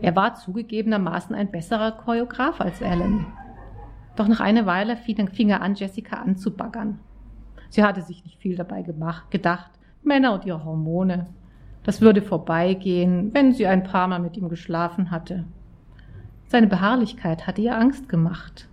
Er 0.00 0.14
war 0.16 0.34
zugegebenermaßen 0.34 1.34
ein 1.34 1.50
besserer 1.50 1.92
Choreograf 1.92 2.60
als 2.60 2.82
Alan. 2.82 3.26
Doch 4.16 4.28
nach 4.28 4.40
einer 4.40 4.66
Weile 4.66 4.96
fing 4.96 5.48
er 5.48 5.62
an, 5.62 5.74
Jessica 5.74 6.16
anzubaggern. 6.16 7.00
Sie 7.68 7.82
hatte 7.82 8.02
sich 8.02 8.24
nicht 8.24 8.38
viel 8.38 8.56
dabei 8.56 8.82
gemacht, 8.82 9.30
gedacht, 9.30 9.70
Männer 10.02 10.34
und 10.34 10.44
ihre 10.44 10.64
Hormone. 10.64 11.28
Das 11.84 12.00
würde 12.00 12.22
vorbeigehen, 12.22 13.34
wenn 13.34 13.52
sie 13.52 13.66
ein 13.66 13.84
paar 13.84 14.06
Mal 14.08 14.20
mit 14.20 14.36
ihm 14.36 14.48
geschlafen 14.48 15.10
hatte. 15.10 15.44
Seine 16.46 16.66
Beharrlichkeit 16.66 17.46
hatte 17.46 17.62
ihr 17.62 17.76
Angst 17.76 18.08
gemacht. 18.08 18.68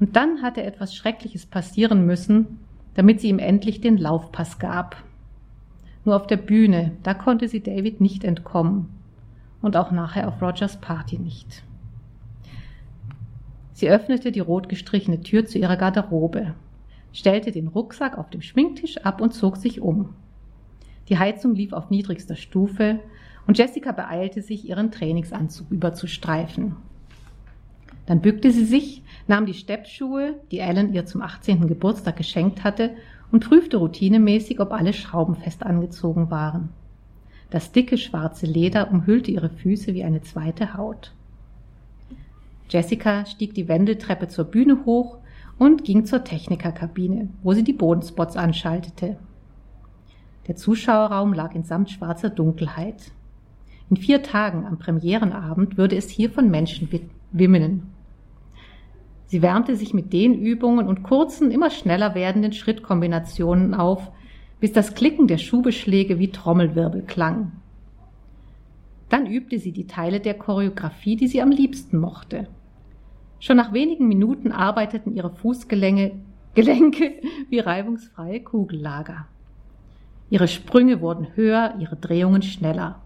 Und 0.00 0.16
dann 0.16 0.42
hatte 0.42 0.62
etwas 0.62 0.94
Schreckliches 0.94 1.46
passieren 1.46 2.06
müssen, 2.06 2.58
damit 2.94 3.20
sie 3.20 3.28
ihm 3.28 3.38
endlich 3.38 3.80
den 3.80 3.96
Laufpass 3.96 4.58
gab. 4.58 4.96
Nur 6.04 6.16
auf 6.16 6.26
der 6.26 6.36
Bühne, 6.36 6.92
da 7.02 7.14
konnte 7.14 7.48
sie 7.48 7.62
David 7.62 8.00
nicht 8.00 8.24
entkommen. 8.24 8.88
Und 9.60 9.76
auch 9.76 9.90
nachher 9.90 10.28
auf 10.28 10.40
Rogers 10.40 10.76
Party 10.80 11.18
nicht. 11.18 11.64
Sie 13.72 13.88
öffnete 13.88 14.32
die 14.32 14.40
rot 14.40 14.68
gestrichene 14.68 15.20
Tür 15.20 15.46
zu 15.46 15.58
ihrer 15.58 15.76
Garderobe, 15.76 16.54
stellte 17.12 17.52
den 17.52 17.68
Rucksack 17.68 18.18
auf 18.18 18.30
dem 18.30 18.42
Schminktisch 18.42 18.98
ab 18.98 19.20
und 19.20 19.34
zog 19.34 19.56
sich 19.56 19.80
um. 19.80 20.14
Die 21.08 21.18
Heizung 21.18 21.54
lief 21.54 21.72
auf 21.72 21.90
niedrigster 21.90 22.36
Stufe 22.36 23.00
und 23.46 23.56
Jessica 23.56 23.92
beeilte 23.92 24.42
sich, 24.42 24.68
ihren 24.68 24.90
Trainingsanzug 24.90 25.70
überzustreifen. 25.70 26.76
Dann 28.06 28.20
bückte 28.20 28.50
sie 28.50 28.64
sich, 28.64 29.02
nahm 29.26 29.46
die 29.46 29.54
Steppschuhe, 29.54 30.34
die 30.50 30.58
Ellen 30.58 30.92
ihr 30.92 31.06
zum 31.06 31.22
18. 31.22 31.66
Geburtstag 31.66 32.16
geschenkt 32.16 32.64
hatte, 32.64 32.92
und 33.30 33.46
prüfte 33.46 33.76
routinemäßig, 33.76 34.60
ob 34.60 34.72
alle 34.72 34.94
Schrauben 34.94 35.36
fest 35.36 35.62
angezogen 35.62 36.30
waren. 36.30 36.70
Das 37.50 37.72
dicke 37.72 37.98
schwarze 37.98 38.46
Leder 38.46 38.90
umhüllte 38.90 39.30
ihre 39.30 39.50
Füße 39.50 39.94
wie 39.94 40.04
eine 40.04 40.22
zweite 40.22 40.74
Haut. 40.74 41.12
Jessica 42.70 43.24
stieg 43.26 43.54
die 43.54 43.68
Wendeltreppe 43.68 44.28
zur 44.28 44.44
Bühne 44.44 44.84
hoch 44.84 45.18
und 45.58 45.84
ging 45.84 46.04
zur 46.04 46.24
Technikerkabine, 46.24 47.28
wo 47.42 47.52
sie 47.52 47.64
die 47.64 47.72
Bodenspots 47.72 48.36
anschaltete. 48.36 49.16
Der 50.48 50.56
Zuschauerraum 50.56 51.34
lag 51.34 51.54
in 51.54 51.62
samtschwarzer 51.62 52.30
Dunkelheit. 52.30 53.12
In 53.90 53.96
vier 53.96 54.22
Tagen 54.22 54.64
am 54.66 54.78
Premierenabend 54.78 55.76
würde 55.76 55.96
es 55.96 56.08
hier 56.08 56.30
von 56.30 56.50
Menschen 56.50 56.88
wimmeln. 57.32 57.82
Sie 59.26 59.42
wärmte 59.42 59.76
sich 59.76 59.92
mit 59.92 60.14
den 60.14 60.34
Übungen 60.34 60.88
und 60.88 61.02
kurzen, 61.02 61.50
immer 61.50 61.68
schneller 61.68 62.14
werdenden 62.14 62.54
Schrittkombinationen 62.54 63.74
auf, 63.74 64.10
bis 64.58 64.72
das 64.72 64.94
Klicken 64.94 65.26
der 65.26 65.36
Schuhbeschläge 65.36 66.18
wie 66.18 66.32
Trommelwirbel 66.32 67.02
klang. 67.02 67.52
Dann 69.10 69.26
übte 69.26 69.58
sie 69.58 69.72
die 69.72 69.86
Teile 69.86 70.20
der 70.20 70.34
Choreografie, 70.34 71.16
die 71.16 71.28
sie 71.28 71.42
am 71.42 71.50
liebsten 71.50 71.98
mochte. 71.98 72.48
Schon 73.38 73.58
nach 73.58 73.74
wenigen 73.74 74.08
Minuten 74.08 74.50
arbeiteten 74.50 75.14
ihre 75.14 75.30
Fußgelenke 75.30 76.12
Gelenke 76.54 77.12
wie 77.50 77.60
reibungsfreie 77.60 78.40
Kugellager. 78.40 79.28
Ihre 80.30 80.48
Sprünge 80.48 81.00
wurden 81.00 81.28
höher, 81.34 81.74
ihre 81.78 81.96
Drehungen 81.96 82.42
schneller. 82.42 83.00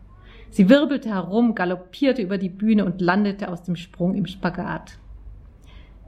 Sie 0.51 0.69
wirbelte 0.69 1.09
herum, 1.11 1.55
galoppierte 1.55 2.21
über 2.21 2.37
die 2.37 2.49
Bühne 2.49 2.85
und 2.85 3.01
landete 3.01 3.49
aus 3.49 3.63
dem 3.63 3.77
Sprung 3.77 4.15
im 4.15 4.27
Spagat. 4.27 4.99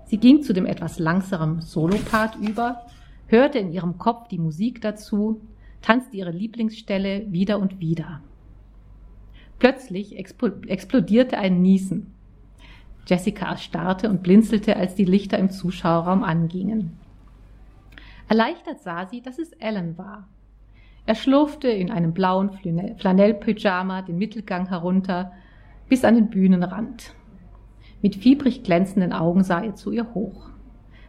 Sie 0.06 0.18
ging 0.18 0.42
zu 0.42 0.52
dem 0.52 0.66
etwas 0.66 0.99
langsamen 0.99 1.62
Solopart 1.62 2.37
über, 2.37 2.83
hörte 3.26 3.59
in 3.59 3.73
ihrem 3.73 3.97
Kopf 3.97 4.28
die 4.28 4.38
Musik 4.38 4.83
dazu, 4.83 5.40
tanzte 5.80 6.16
ihre 6.16 6.30
Lieblingsstelle 6.30 7.33
wieder 7.33 7.59
und 7.59 7.80
wieder. 7.80 8.21
Plötzlich 9.59 10.16
explodierte 10.18 11.38
ein 11.38 11.62
Niesen. 11.62 12.12
Jessica 13.06 13.50
erstarrte 13.50 14.11
und 14.11 14.23
blinzelte, 14.23 14.76
als 14.76 14.94
die 14.94 15.04
Lichter 15.04 15.38
im 15.38 15.50
Zuschauerraum 15.50 16.23
angingen. 16.23 16.99
Erleichtert 18.28 18.83
sah 18.83 19.06
sie, 19.06 19.21
dass 19.21 19.38
es 19.38 19.59
Alan 19.61 19.97
war. 19.99 20.26
Er 21.06 21.14
schlurfte 21.14 21.68
in 21.68 21.90
einem 21.90 22.12
blauen 22.14 22.50
Flanellpyjama 22.96 24.02
den 24.02 24.16
Mittelgang 24.16 24.68
herunter 24.68 25.32
bis 25.88 26.04
an 26.04 26.14
den 26.14 26.30
Bühnenrand. 26.30 27.14
Mit 28.00 28.16
fiebrig 28.16 28.62
glänzenden 28.62 29.12
Augen 29.12 29.44
sah 29.44 29.62
er 29.62 29.75
zu 29.75 29.90
ihr 29.90 30.14
hoch. 30.14 30.50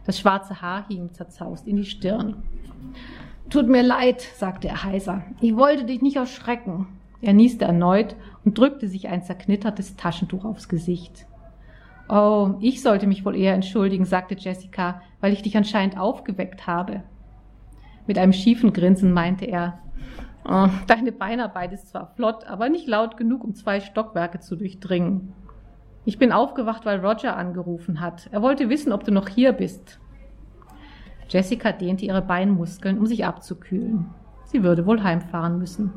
Das 0.04 0.18
schwarze 0.18 0.60
Haar 0.60 0.86
hing 0.88 1.12
zerzaust 1.12 1.66
in 1.66 1.76
die 1.76 1.84
Stirn. 1.84 2.42
Tut 3.48 3.68
mir 3.68 3.82
leid, 3.82 4.20
sagte 4.20 4.68
er 4.68 4.84
heiser. 4.84 5.22
Ich 5.40 5.56
wollte 5.56 5.84
dich 5.84 6.02
nicht 6.02 6.16
erschrecken. 6.16 6.88
Er 7.22 7.32
nieste 7.32 7.64
erneut 7.64 8.16
und 8.44 8.58
drückte 8.58 8.88
sich 8.88 9.08
ein 9.08 9.22
zerknittertes 9.22 9.96
Taschentuch 9.96 10.44
aufs 10.44 10.68
Gesicht. 10.68 11.26
Oh, 12.08 12.54
ich 12.60 12.82
sollte 12.82 13.06
mich 13.06 13.24
wohl 13.24 13.34
eher 13.34 13.54
entschuldigen, 13.54 14.04
sagte 14.04 14.36
Jessica, 14.38 15.00
weil 15.20 15.32
ich 15.32 15.42
dich 15.42 15.56
anscheinend 15.56 15.98
aufgeweckt 15.98 16.66
habe. 16.66 17.02
Mit 18.06 18.18
einem 18.18 18.32
schiefen 18.32 18.72
Grinsen 18.72 19.12
meinte 19.12 19.44
er, 19.44 19.78
oh, 20.48 20.68
deine 20.86 21.12
Beinarbeit 21.12 21.72
ist 21.72 21.88
zwar 21.88 22.12
flott, 22.14 22.46
aber 22.46 22.68
nicht 22.68 22.86
laut 22.86 23.16
genug, 23.16 23.44
um 23.44 23.54
zwei 23.54 23.80
Stockwerke 23.80 24.40
zu 24.40 24.56
durchdringen. 24.56 25.32
Ich 26.04 26.18
bin 26.18 26.30
aufgewacht, 26.30 26.86
weil 26.86 27.04
Roger 27.04 27.36
angerufen 27.36 28.00
hat. 28.00 28.28
Er 28.30 28.40
wollte 28.42 28.68
wissen, 28.68 28.92
ob 28.92 29.02
du 29.02 29.10
noch 29.10 29.28
hier 29.28 29.52
bist. 29.52 29.98
Jessica 31.28 31.72
dehnte 31.72 32.04
ihre 32.04 32.22
Beinmuskeln, 32.22 32.98
um 32.98 33.06
sich 33.06 33.24
abzukühlen. 33.24 34.06
Sie 34.44 34.62
würde 34.62 34.86
wohl 34.86 35.02
heimfahren 35.02 35.58
müssen. 35.58 35.92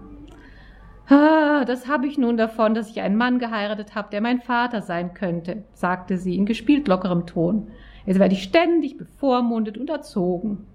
Ah, 1.07 1.65
das 1.65 1.87
habe 1.87 2.07
ich 2.07 2.17
nun 2.17 2.37
davon, 2.37 2.73
dass 2.73 2.89
ich 2.89 3.01
einen 3.01 3.15
Mann 3.15 3.37
geheiratet 3.39 3.93
habe, 3.95 4.09
der 4.11 4.21
mein 4.21 4.41
Vater 4.41 4.81
sein 4.81 5.13
könnte, 5.13 5.63
sagte 5.73 6.17
sie 6.17 6.35
in 6.35 6.45
gespielt 6.45 6.87
lockerem 6.87 7.27
Ton. 7.27 7.67
Jetzt 8.05 8.19
werde 8.19 8.33
ich 8.33 8.43
ständig 8.43 8.97
bevormundet 8.97 9.77
und 9.77 9.89
erzogen. 9.89 10.65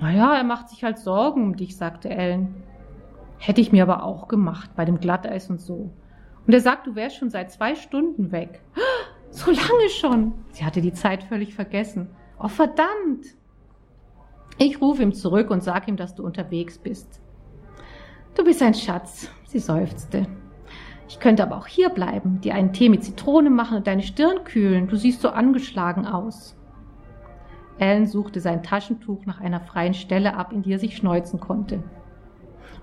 Na 0.00 0.12
ja, 0.12 0.34
er 0.34 0.44
macht 0.44 0.68
sich 0.68 0.84
halt 0.84 0.98
Sorgen 0.98 1.42
um 1.42 1.56
dich, 1.56 1.76
sagte 1.76 2.10
Ellen. 2.10 2.62
Hätte 3.38 3.60
ich 3.60 3.72
mir 3.72 3.82
aber 3.82 4.04
auch 4.04 4.28
gemacht, 4.28 4.70
bei 4.76 4.84
dem 4.84 5.00
Glatteis 5.00 5.50
und 5.50 5.60
so. 5.60 5.92
Und 6.46 6.52
er 6.52 6.60
sagt, 6.60 6.86
du 6.86 6.94
wärst 6.94 7.16
schon 7.16 7.30
seit 7.30 7.50
zwei 7.50 7.74
Stunden 7.74 8.32
weg. 8.32 8.60
So 9.34 9.50
lange 9.50 9.88
schon. 9.88 10.34
Sie 10.50 10.62
hatte 10.62 10.82
die 10.82 10.92
Zeit 10.92 11.22
völlig 11.24 11.54
vergessen. 11.54 12.10
Oh, 12.38 12.48
verdammt. 12.48 13.24
Ich 14.58 14.78
rufe 14.82 15.02
ihm 15.02 15.14
zurück 15.14 15.48
und 15.48 15.62
sag 15.62 15.88
ihm, 15.88 15.96
dass 15.96 16.14
du 16.14 16.22
unterwegs 16.22 16.76
bist. 16.76 17.22
Du 18.34 18.44
bist 18.44 18.62
ein 18.62 18.74
Schatz, 18.74 19.30
sie 19.46 19.58
seufzte. 19.58 20.26
Ich 21.08 21.18
könnte 21.18 21.42
aber 21.42 21.56
auch 21.56 21.66
hier 21.66 21.88
bleiben, 21.88 22.40
dir 22.40 22.54
einen 22.54 22.72
Tee 22.72 22.88
mit 22.88 23.04
Zitrone 23.04 23.50
machen 23.50 23.78
und 23.78 23.86
deine 23.86 24.02
Stirn 24.02 24.44
kühlen. 24.44 24.88
Du 24.88 24.96
siehst 24.96 25.20
so 25.20 25.30
angeschlagen 25.30 26.06
aus. 26.06 26.56
Ellen 27.82 28.06
suchte 28.06 28.38
sein 28.38 28.62
Taschentuch 28.62 29.26
nach 29.26 29.40
einer 29.40 29.58
freien 29.58 29.94
Stelle 29.94 30.36
ab, 30.36 30.52
in 30.52 30.62
die 30.62 30.72
er 30.72 30.78
sich 30.78 30.96
schneuzen 30.96 31.40
konnte. 31.40 31.82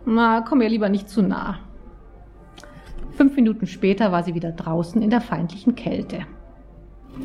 Na, 0.05 0.41
komm 0.41 0.57
mir 0.57 0.67
lieber 0.67 0.89
nicht 0.89 1.07
zu 1.07 1.21
nah. 1.21 1.59
Fünf 3.11 3.33
Minuten 3.37 3.65
später 3.65 4.11
war 4.11 4.23
sie 4.23 4.35
wieder 4.35 4.51
draußen 4.51 5.01
in 5.01 5.09
der 5.09 5.21
feindlichen 5.21 5.75
Kälte 5.75 6.25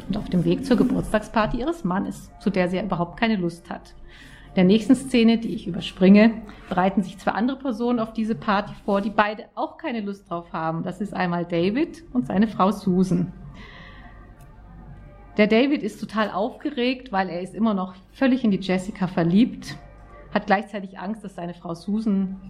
und 0.08 0.16
auf 0.16 0.28
dem 0.28 0.44
Weg 0.44 0.64
zur 0.64 0.76
Geburtstagsparty 0.76 1.58
ihres 1.58 1.82
Mannes, 1.82 2.30
zu 2.38 2.48
der 2.48 2.68
sie 2.68 2.78
überhaupt 2.78 3.18
keine 3.18 3.36
Lust 3.36 3.68
hat. 3.70 3.94
In 4.50 4.54
der 4.54 4.64
nächsten 4.64 4.94
Szene, 4.94 5.38
die 5.38 5.52
ich 5.52 5.66
überspringe, 5.66 6.30
bereiten 6.68 7.02
sich 7.02 7.18
zwei 7.18 7.32
andere 7.32 7.58
Personen 7.58 7.98
auf 7.98 8.12
diese 8.12 8.36
Party 8.36 8.72
vor, 8.84 9.00
die 9.00 9.10
beide 9.10 9.46
auch 9.56 9.78
keine 9.78 10.00
Lust 10.00 10.30
drauf 10.30 10.52
haben. 10.52 10.84
Das 10.84 11.00
ist 11.00 11.12
einmal 11.12 11.44
David 11.44 12.04
und 12.12 12.28
seine 12.28 12.46
Frau 12.46 12.70
Susan. 12.70 13.32
Der 15.36 15.48
David 15.48 15.82
ist 15.82 16.00
total 16.00 16.30
aufgeregt, 16.30 17.10
weil 17.10 17.28
er 17.28 17.40
ist 17.40 17.54
immer 17.54 17.74
noch 17.74 17.94
völlig 18.12 18.44
in 18.44 18.52
die 18.52 18.60
Jessica 18.60 19.08
verliebt, 19.08 19.76
hat 20.32 20.46
gleichzeitig 20.46 20.98
Angst, 20.98 21.24
dass 21.24 21.34
seine 21.34 21.54
Frau 21.54 21.74
Susan 21.74 22.40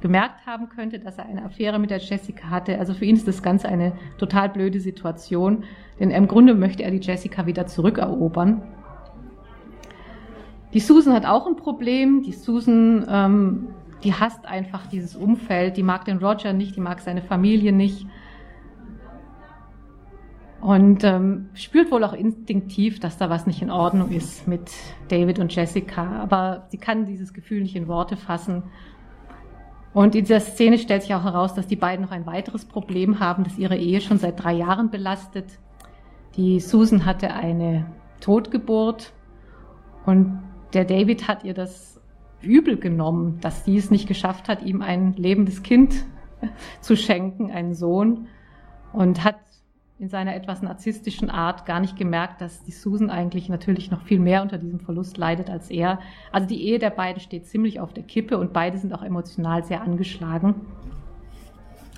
gemerkt 0.00 0.46
haben 0.46 0.68
könnte, 0.68 1.00
dass 1.00 1.18
er 1.18 1.26
eine 1.26 1.44
Affäre 1.44 1.80
mit 1.80 1.90
der 1.90 1.98
Jessica 1.98 2.50
hatte. 2.50 2.78
Also 2.78 2.94
für 2.94 3.04
ihn 3.04 3.16
ist 3.16 3.26
das 3.26 3.42
Ganze 3.42 3.68
eine 3.68 3.92
total 4.18 4.48
blöde 4.48 4.78
Situation, 4.78 5.64
denn 5.98 6.12
im 6.12 6.28
Grunde 6.28 6.54
möchte 6.54 6.84
er 6.84 6.92
die 6.92 7.00
Jessica 7.00 7.46
wieder 7.46 7.66
zurückerobern. 7.66 8.62
Die 10.74 10.80
Susan 10.80 11.14
hat 11.14 11.26
auch 11.26 11.46
ein 11.46 11.56
Problem. 11.56 12.22
Die 12.22 12.32
Susan, 12.32 13.06
ähm, 13.10 13.68
die 14.04 14.14
hasst 14.14 14.46
einfach 14.46 14.86
dieses 14.86 15.16
Umfeld. 15.16 15.76
Die 15.76 15.82
mag 15.82 16.04
den 16.04 16.18
Roger 16.18 16.52
nicht, 16.52 16.76
die 16.76 16.80
mag 16.80 17.00
seine 17.00 17.22
Familie 17.22 17.72
nicht. 17.72 18.06
Und 20.68 21.02
ähm, 21.02 21.48
spürt 21.54 21.90
wohl 21.90 22.04
auch 22.04 22.12
instinktiv, 22.12 23.00
dass 23.00 23.16
da 23.16 23.30
was 23.30 23.46
nicht 23.46 23.62
in 23.62 23.70
Ordnung 23.70 24.10
ist 24.10 24.46
mit 24.46 24.70
David 25.08 25.38
und 25.38 25.56
Jessica. 25.56 26.20
Aber 26.20 26.66
sie 26.68 26.76
kann 26.76 27.06
dieses 27.06 27.32
Gefühl 27.32 27.62
nicht 27.62 27.74
in 27.74 27.88
Worte 27.88 28.18
fassen. 28.18 28.64
Und 29.94 30.14
in 30.14 30.24
dieser 30.24 30.40
Szene 30.40 30.76
stellt 30.76 31.04
sich 31.04 31.14
auch 31.14 31.24
heraus, 31.24 31.54
dass 31.54 31.68
die 31.68 31.76
beiden 31.76 32.04
noch 32.04 32.12
ein 32.12 32.26
weiteres 32.26 32.66
Problem 32.66 33.18
haben, 33.18 33.44
das 33.44 33.56
ihre 33.56 33.78
Ehe 33.78 34.02
schon 34.02 34.18
seit 34.18 34.44
drei 34.44 34.52
Jahren 34.52 34.90
belastet. 34.90 35.58
Die 36.36 36.60
Susan 36.60 37.06
hatte 37.06 37.32
eine 37.32 37.86
Totgeburt 38.20 39.14
und 40.04 40.42
der 40.74 40.84
David 40.84 41.28
hat 41.28 41.44
ihr 41.44 41.54
das 41.54 41.98
übel 42.42 42.76
genommen, 42.76 43.38
dass 43.40 43.64
sie 43.64 43.78
es 43.78 43.90
nicht 43.90 44.06
geschafft 44.06 44.50
hat, 44.50 44.62
ihm 44.62 44.82
ein 44.82 45.14
lebendes 45.14 45.62
Kind 45.62 46.04
zu 46.82 46.94
schenken, 46.94 47.50
einen 47.50 47.72
Sohn, 47.72 48.26
und 48.92 49.24
hat 49.24 49.36
in 49.98 50.08
seiner 50.08 50.36
etwas 50.36 50.62
narzisstischen 50.62 51.28
Art 51.28 51.66
gar 51.66 51.80
nicht 51.80 51.96
gemerkt, 51.96 52.40
dass 52.40 52.62
die 52.62 52.70
Susan 52.70 53.10
eigentlich 53.10 53.48
natürlich 53.48 53.90
noch 53.90 54.02
viel 54.02 54.20
mehr 54.20 54.42
unter 54.42 54.56
diesem 54.56 54.78
Verlust 54.78 55.18
leidet 55.18 55.50
als 55.50 55.70
er. 55.70 55.98
Also 56.30 56.46
die 56.46 56.62
Ehe 56.62 56.78
der 56.78 56.90
beiden 56.90 57.20
steht 57.20 57.46
ziemlich 57.46 57.80
auf 57.80 57.92
der 57.92 58.04
Kippe 58.04 58.38
und 58.38 58.52
beide 58.52 58.78
sind 58.78 58.92
auch 58.92 59.02
emotional 59.02 59.64
sehr 59.64 59.82
angeschlagen. 59.82 60.54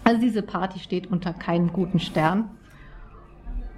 Also 0.03 0.19
diese 0.19 0.41
Party 0.43 0.79
steht 0.79 1.09
unter 1.09 1.35
keinem 1.35 1.75
guten 1.75 1.99
Stern. 1.99 2.51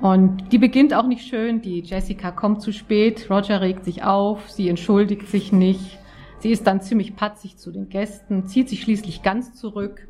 Und 0.00 0.52
die 0.52 0.58
beginnt 0.58 0.94
auch 0.94 1.06
nicht 1.06 1.26
schön. 1.26 1.60
Die 1.60 1.80
Jessica 1.80 2.30
kommt 2.30 2.62
zu 2.62 2.72
spät, 2.72 3.28
Roger 3.28 3.60
regt 3.60 3.84
sich 3.84 4.04
auf, 4.04 4.50
sie 4.50 4.68
entschuldigt 4.68 5.26
sich 5.28 5.52
nicht. 5.52 5.98
Sie 6.38 6.50
ist 6.50 6.66
dann 6.66 6.80
ziemlich 6.80 7.16
patzig 7.16 7.56
zu 7.56 7.72
den 7.72 7.88
Gästen, 7.88 8.46
zieht 8.46 8.68
sich 8.68 8.82
schließlich 8.82 9.22
ganz 9.22 9.54
zurück. 9.54 10.06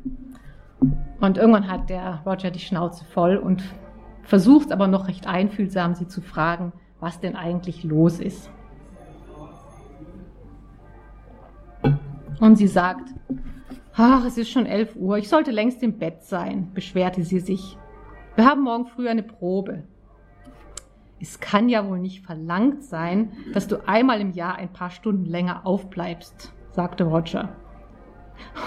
Und 1.19 1.37
irgendwann 1.37 1.67
hat 1.67 1.89
der 1.89 2.21
Roger 2.25 2.51
die 2.51 2.59
Schnauze 2.59 3.05
voll 3.05 3.37
und 3.37 3.63
versucht 4.23 4.71
aber 4.71 4.87
noch 4.87 5.07
recht 5.07 5.27
einfühlsam, 5.27 5.95
sie 5.95 6.07
zu 6.07 6.21
fragen, 6.21 6.73
was 6.99 7.19
denn 7.19 7.35
eigentlich 7.35 7.83
los 7.83 8.19
ist. 8.19 8.49
Und 12.39 12.57
sie 12.57 12.67
sagt, 12.67 13.13
ach, 13.95 14.25
es 14.25 14.37
ist 14.37 14.49
schon 14.49 14.65
elf 14.65 14.95
Uhr, 14.95 15.17
ich 15.17 15.29
sollte 15.29 15.51
längst 15.51 15.83
im 15.83 15.97
Bett 15.97 16.23
sein, 16.23 16.71
beschwerte 16.73 17.23
sie 17.23 17.39
sich. 17.39 17.77
Wir 18.35 18.45
haben 18.45 18.63
morgen 18.63 18.87
früh 18.87 19.07
eine 19.07 19.23
Probe. 19.23 19.83
Es 21.19 21.39
kann 21.39 21.69
ja 21.69 21.87
wohl 21.87 21.99
nicht 21.99 22.25
verlangt 22.25 22.83
sein, 22.83 23.31
dass 23.53 23.67
du 23.67 23.87
einmal 23.87 24.19
im 24.19 24.31
Jahr 24.31 24.55
ein 24.55 24.73
paar 24.73 24.89
Stunden 24.89 25.25
länger 25.25 25.65
aufbleibst, 25.65 26.51
sagte 26.71 27.05
Roger. 27.05 27.49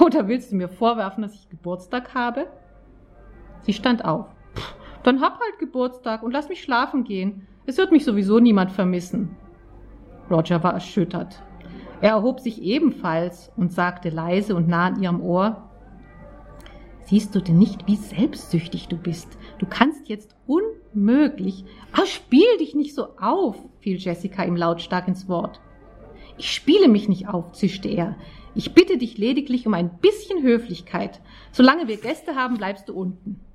Oder 0.00 0.28
willst 0.28 0.52
du 0.52 0.56
mir 0.56 0.68
vorwerfen, 0.68 1.22
dass 1.22 1.34
ich 1.34 1.50
Geburtstag 1.50 2.14
habe? 2.14 2.46
Sie 3.62 3.72
stand 3.72 4.04
auf. 4.04 4.35
Dann 5.06 5.20
hab 5.20 5.38
halt 5.38 5.60
Geburtstag 5.60 6.24
und 6.24 6.32
lass 6.32 6.48
mich 6.48 6.60
schlafen 6.60 7.04
gehen. 7.04 7.46
Es 7.64 7.78
wird 7.78 7.92
mich 7.92 8.04
sowieso 8.04 8.40
niemand 8.40 8.72
vermissen. 8.72 9.36
Roger 10.28 10.64
war 10.64 10.74
erschüttert. 10.74 11.44
Er 12.00 12.10
erhob 12.10 12.40
sich 12.40 12.60
ebenfalls 12.60 13.52
und 13.56 13.72
sagte 13.72 14.10
leise 14.10 14.56
und 14.56 14.66
nah 14.66 14.86
an 14.86 15.00
ihrem 15.00 15.20
Ohr, 15.20 15.70
Siehst 17.04 17.36
du 17.36 17.40
denn 17.40 17.56
nicht, 17.56 17.86
wie 17.86 17.94
selbstsüchtig 17.94 18.88
du 18.88 18.96
bist? 18.96 19.28
Du 19.58 19.66
kannst 19.66 20.08
jetzt 20.08 20.34
unmöglich. 20.48 21.64
Ah, 21.92 22.04
spiel 22.04 22.58
dich 22.58 22.74
nicht 22.74 22.96
so 22.96 23.10
auf, 23.16 23.56
fiel 23.78 23.98
Jessica 23.98 24.42
ihm 24.42 24.56
lautstark 24.56 25.06
ins 25.06 25.28
Wort. 25.28 25.60
Ich 26.36 26.50
spiele 26.50 26.88
mich 26.88 27.08
nicht 27.08 27.28
auf, 27.28 27.52
zischte 27.52 27.88
er. 27.88 28.16
Ich 28.56 28.74
bitte 28.74 28.98
dich 28.98 29.18
lediglich 29.18 29.68
um 29.68 29.74
ein 29.74 29.98
bisschen 29.98 30.42
Höflichkeit. 30.42 31.20
Solange 31.52 31.86
wir 31.86 31.96
Gäste 31.96 32.34
haben, 32.34 32.56
bleibst 32.56 32.88
du 32.88 32.94
unten. 32.94 33.45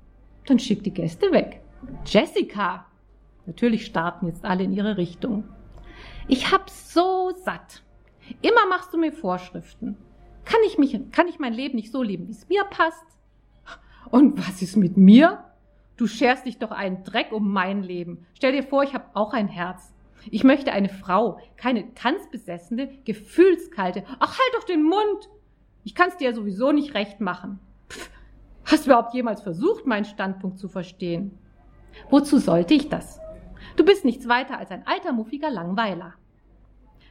Dann 0.46 0.58
schick 0.58 0.82
die 0.82 0.92
Gäste 0.92 1.32
weg. 1.32 1.62
Jessica! 2.04 2.86
Natürlich 3.46 3.86
starten 3.86 4.26
jetzt 4.26 4.44
alle 4.44 4.64
in 4.64 4.72
ihre 4.72 4.96
Richtung. 4.96 5.44
Ich 6.28 6.52
hab's 6.52 6.92
so 6.92 7.32
satt. 7.44 7.82
Immer 8.40 8.66
machst 8.68 8.92
du 8.92 8.98
mir 8.98 9.12
Vorschriften. 9.12 9.96
Kann 10.44 10.60
ich 10.66 10.78
mich, 10.78 10.98
kann 11.10 11.28
ich 11.28 11.38
mein 11.38 11.52
Leben 11.52 11.76
nicht 11.76 11.92
so 11.92 12.02
leben, 12.02 12.28
wie 12.28 12.32
es 12.32 12.48
mir 12.48 12.64
passt? 12.64 13.04
Und 14.10 14.38
was 14.46 14.62
ist 14.62 14.76
mit 14.76 14.96
mir? 14.96 15.44
Du 15.96 16.06
scherst 16.06 16.46
dich 16.46 16.58
doch 16.58 16.70
einen 16.70 17.04
Dreck 17.04 17.32
um 17.32 17.52
mein 17.52 17.82
Leben. 17.82 18.26
Stell 18.34 18.52
dir 18.52 18.62
vor, 18.62 18.82
ich 18.82 18.94
habe 18.94 19.06
auch 19.14 19.32
ein 19.32 19.48
Herz. 19.48 19.92
Ich 20.30 20.44
möchte 20.44 20.72
eine 20.72 20.88
Frau, 20.88 21.38
keine 21.56 21.94
tanzbesessene, 21.94 22.98
gefühlskalte. 23.04 24.04
Ach, 24.18 24.38
halt 24.38 24.54
doch 24.54 24.64
den 24.64 24.82
Mund! 24.82 25.28
Ich 25.84 25.94
kann's 25.94 26.16
dir 26.16 26.30
ja 26.30 26.34
sowieso 26.34 26.70
nicht 26.70 26.94
recht 26.94 27.20
machen. 27.20 27.58
Hast 28.64 28.86
du 28.86 28.90
überhaupt 28.90 29.14
jemals 29.14 29.42
versucht, 29.42 29.86
meinen 29.86 30.04
Standpunkt 30.04 30.58
zu 30.58 30.68
verstehen? 30.68 31.38
Wozu 32.10 32.38
sollte 32.38 32.74
ich 32.74 32.88
das? 32.88 33.20
Du 33.76 33.84
bist 33.84 34.04
nichts 34.04 34.28
weiter 34.28 34.58
als 34.58 34.70
ein 34.70 34.86
alter, 34.86 35.12
muffiger 35.12 35.50
Langweiler. 35.50 36.14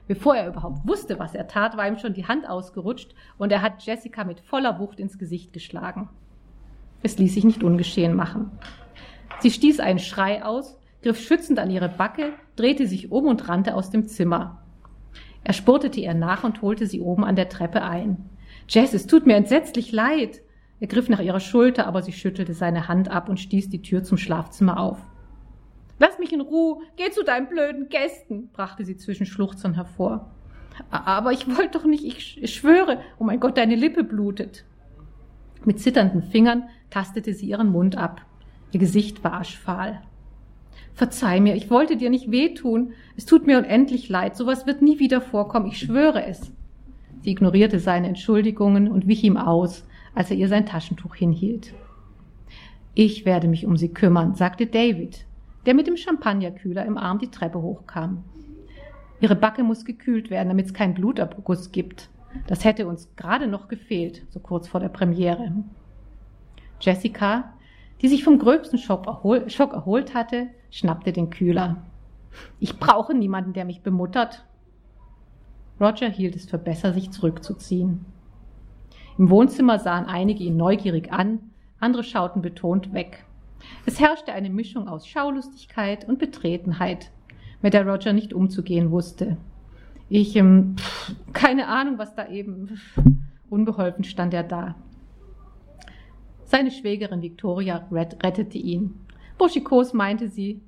Bevor 0.07 0.35
er 0.35 0.47
überhaupt 0.47 0.87
wusste, 0.87 1.19
was 1.19 1.35
er 1.35 1.47
tat, 1.47 1.77
war 1.77 1.87
ihm 1.87 1.97
schon 1.97 2.13
die 2.13 2.27
Hand 2.27 2.49
ausgerutscht 2.49 3.13
und 3.37 3.51
er 3.51 3.61
hat 3.61 3.83
Jessica 3.83 4.23
mit 4.23 4.39
voller 4.41 4.79
Wucht 4.79 4.99
ins 4.99 5.17
Gesicht 5.17 5.53
geschlagen. 5.53 6.09
Es 7.03 7.17
ließ 7.17 7.33
sich 7.33 7.43
nicht 7.43 7.63
ungeschehen 7.63 8.15
machen. 8.15 8.51
Sie 9.39 9.51
stieß 9.51 9.79
einen 9.79 9.99
Schrei 9.99 10.43
aus, 10.43 10.77
griff 11.01 11.19
schützend 11.19 11.59
an 11.59 11.71
ihre 11.71 11.89
Backe, 11.89 12.33
drehte 12.55 12.87
sich 12.87 13.11
um 13.11 13.25
und 13.25 13.47
rannte 13.47 13.75
aus 13.75 13.89
dem 13.89 14.07
Zimmer. 14.07 14.61
Er 15.43 15.53
spurtete 15.53 15.99
ihr 15.99 16.13
nach 16.13 16.43
und 16.43 16.61
holte 16.61 16.85
sie 16.85 17.01
oben 17.01 17.23
an 17.23 17.35
der 17.35 17.49
Treppe 17.49 17.81
ein. 17.81 18.29
Jess, 18.67 18.93
es 18.93 19.07
tut 19.07 19.25
mir 19.25 19.35
entsetzlich 19.35 19.91
leid. 19.91 20.41
Er 20.81 20.87
griff 20.87 21.09
nach 21.09 21.19
ihrer 21.19 21.39
Schulter, 21.39 21.85
aber 21.85 22.01
sie 22.01 22.11
schüttelte 22.11 22.55
seine 22.55 22.87
Hand 22.87 23.07
ab 23.07 23.29
und 23.29 23.39
stieß 23.39 23.69
die 23.69 23.83
Tür 23.83 24.03
zum 24.03 24.17
Schlafzimmer 24.17 24.79
auf. 24.79 24.97
Lass 25.99 26.17
mich 26.17 26.33
in 26.33 26.41
Ruhe, 26.41 26.79
geh 26.97 27.11
zu 27.11 27.23
deinen 27.23 27.47
blöden 27.47 27.87
Gästen, 27.87 28.49
brachte 28.51 28.83
sie 28.83 28.97
zwischen 28.97 29.27
Schluchzern 29.27 29.75
hervor. 29.75 30.31
Aber 30.89 31.33
ich 31.33 31.47
wollte 31.55 31.77
doch 31.77 31.85
nicht, 31.85 32.03
ich, 32.03 32.51
schwöre, 32.51 32.99
oh 33.19 33.23
mein 33.23 33.39
Gott, 33.39 33.57
deine 33.57 33.75
Lippe 33.75 34.03
blutet. 34.03 34.65
Mit 35.63 35.79
zitternden 35.79 36.23
Fingern 36.23 36.63
tastete 36.89 37.35
sie 37.35 37.45
ihren 37.45 37.71
Mund 37.71 37.95
ab. 37.95 38.25
Ihr 38.71 38.79
Gesicht 38.79 39.23
war 39.23 39.33
aschfahl. 39.33 40.01
Verzeih 40.95 41.41
mir, 41.41 41.55
ich 41.55 41.69
wollte 41.69 41.95
dir 41.95 42.09
nicht 42.09 42.31
wehtun. 42.31 42.93
Es 43.15 43.27
tut 43.27 43.45
mir 43.45 43.59
unendlich 43.59 44.09
leid. 44.09 44.35
Sowas 44.35 44.65
wird 44.65 44.81
nie 44.81 44.97
wieder 44.97 45.21
vorkommen. 45.21 45.67
Ich 45.67 45.77
schwöre 45.77 46.25
es. 46.25 46.51
Sie 47.21 47.29
ignorierte 47.29 47.77
seine 47.77 48.07
Entschuldigungen 48.07 48.87
und 48.87 49.07
wich 49.07 49.23
ihm 49.23 49.37
aus, 49.37 49.85
als 50.13 50.31
er 50.31 50.37
ihr 50.37 50.47
sein 50.47 50.65
Taschentuch 50.65 51.15
hinhielt. 51.15 51.73
Ich 52.93 53.25
werde 53.25 53.47
mich 53.47 53.65
um 53.65 53.77
sie 53.77 53.89
kümmern, 53.89 54.35
sagte 54.35 54.67
David, 54.67 55.25
der 55.65 55.73
mit 55.73 55.87
dem 55.87 55.97
Champagnerkühler 55.97 56.85
im 56.85 56.97
Arm 56.97 57.19
die 57.19 57.31
Treppe 57.31 57.61
hochkam. 57.61 58.23
Ihre 59.21 59.35
Backe 59.35 59.63
muss 59.63 59.85
gekühlt 59.85 60.29
werden, 60.29 60.49
damit 60.49 60.65
es 60.65 60.73
keinen 60.73 60.95
Blutabguss 60.95 61.71
gibt. 61.71 62.09
Das 62.47 62.65
hätte 62.65 62.87
uns 62.87 63.15
gerade 63.15 63.47
noch 63.47 63.67
gefehlt, 63.67 64.23
so 64.29 64.39
kurz 64.39 64.67
vor 64.67 64.79
der 64.79 64.89
Premiere. 64.89 65.53
Jessica, 66.79 67.53
die 68.01 68.07
sich 68.07 68.23
vom 68.23 68.39
gröbsten 68.39 68.79
Schock, 68.79 69.05
erhol 69.05 69.49
Schock 69.49 69.73
erholt 69.73 70.15
hatte, 70.15 70.47
schnappte 70.71 71.13
den 71.13 71.29
Kühler. 71.29 71.77
Ich 72.59 72.79
brauche 72.79 73.13
niemanden, 73.13 73.53
der 73.53 73.65
mich 73.65 73.81
bemuttert. 73.81 74.43
Roger 75.79 76.09
hielt 76.09 76.35
es 76.35 76.49
für 76.49 76.57
besser, 76.57 76.93
sich 76.93 77.11
zurückzuziehen. 77.11 78.05
Im 79.21 79.29
Wohnzimmer 79.29 79.77
sahen 79.77 80.07
einige 80.07 80.43
ihn 80.43 80.57
neugierig 80.57 81.13
an, 81.13 81.51
andere 81.79 82.03
schauten 82.03 82.41
betont 82.41 82.91
weg. 82.91 83.23
Es 83.85 83.99
herrschte 83.99 84.33
eine 84.33 84.49
Mischung 84.49 84.87
aus 84.87 85.05
Schaulustigkeit 85.05 86.09
und 86.09 86.17
Betretenheit, 86.17 87.11
mit 87.61 87.75
der 87.75 87.87
Roger 87.87 88.13
nicht 88.13 88.33
umzugehen 88.33 88.89
wusste. 88.89 89.37
Ich, 90.09 90.35
ähm, 90.35 90.75
pff, 90.75 91.13
keine 91.33 91.67
Ahnung, 91.67 91.99
was 91.99 92.15
da 92.15 92.29
eben. 92.29 92.69
Pff, 92.69 92.99
unbeholfen 93.51 94.03
stand 94.05 94.33
er 94.33 94.41
da. 94.41 94.73
Seine 96.45 96.71
Schwägerin 96.71 97.21
Victoria 97.21 97.87
rettete 97.91 98.57
ihn. 98.57 98.95
Buschikos 99.37 99.93
meinte 99.93 100.29
sie, 100.29 100.61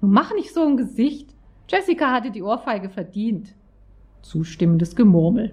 nun 0.00 0.12
mach 0.12 0.32
nicht 0.32 0.54
so 0.54 0.62
ein 0.62 0.78
Gesicht. 0.78 1.34
Jessica 1.68 2.10
hatte 2.10 2.30
die 2.30 2.42
Ohrfeige 2.42 2.88
verdient. 2.88 3.54
Zustimmendes 4.22 4.96
Gemurmel. 4.96 5.52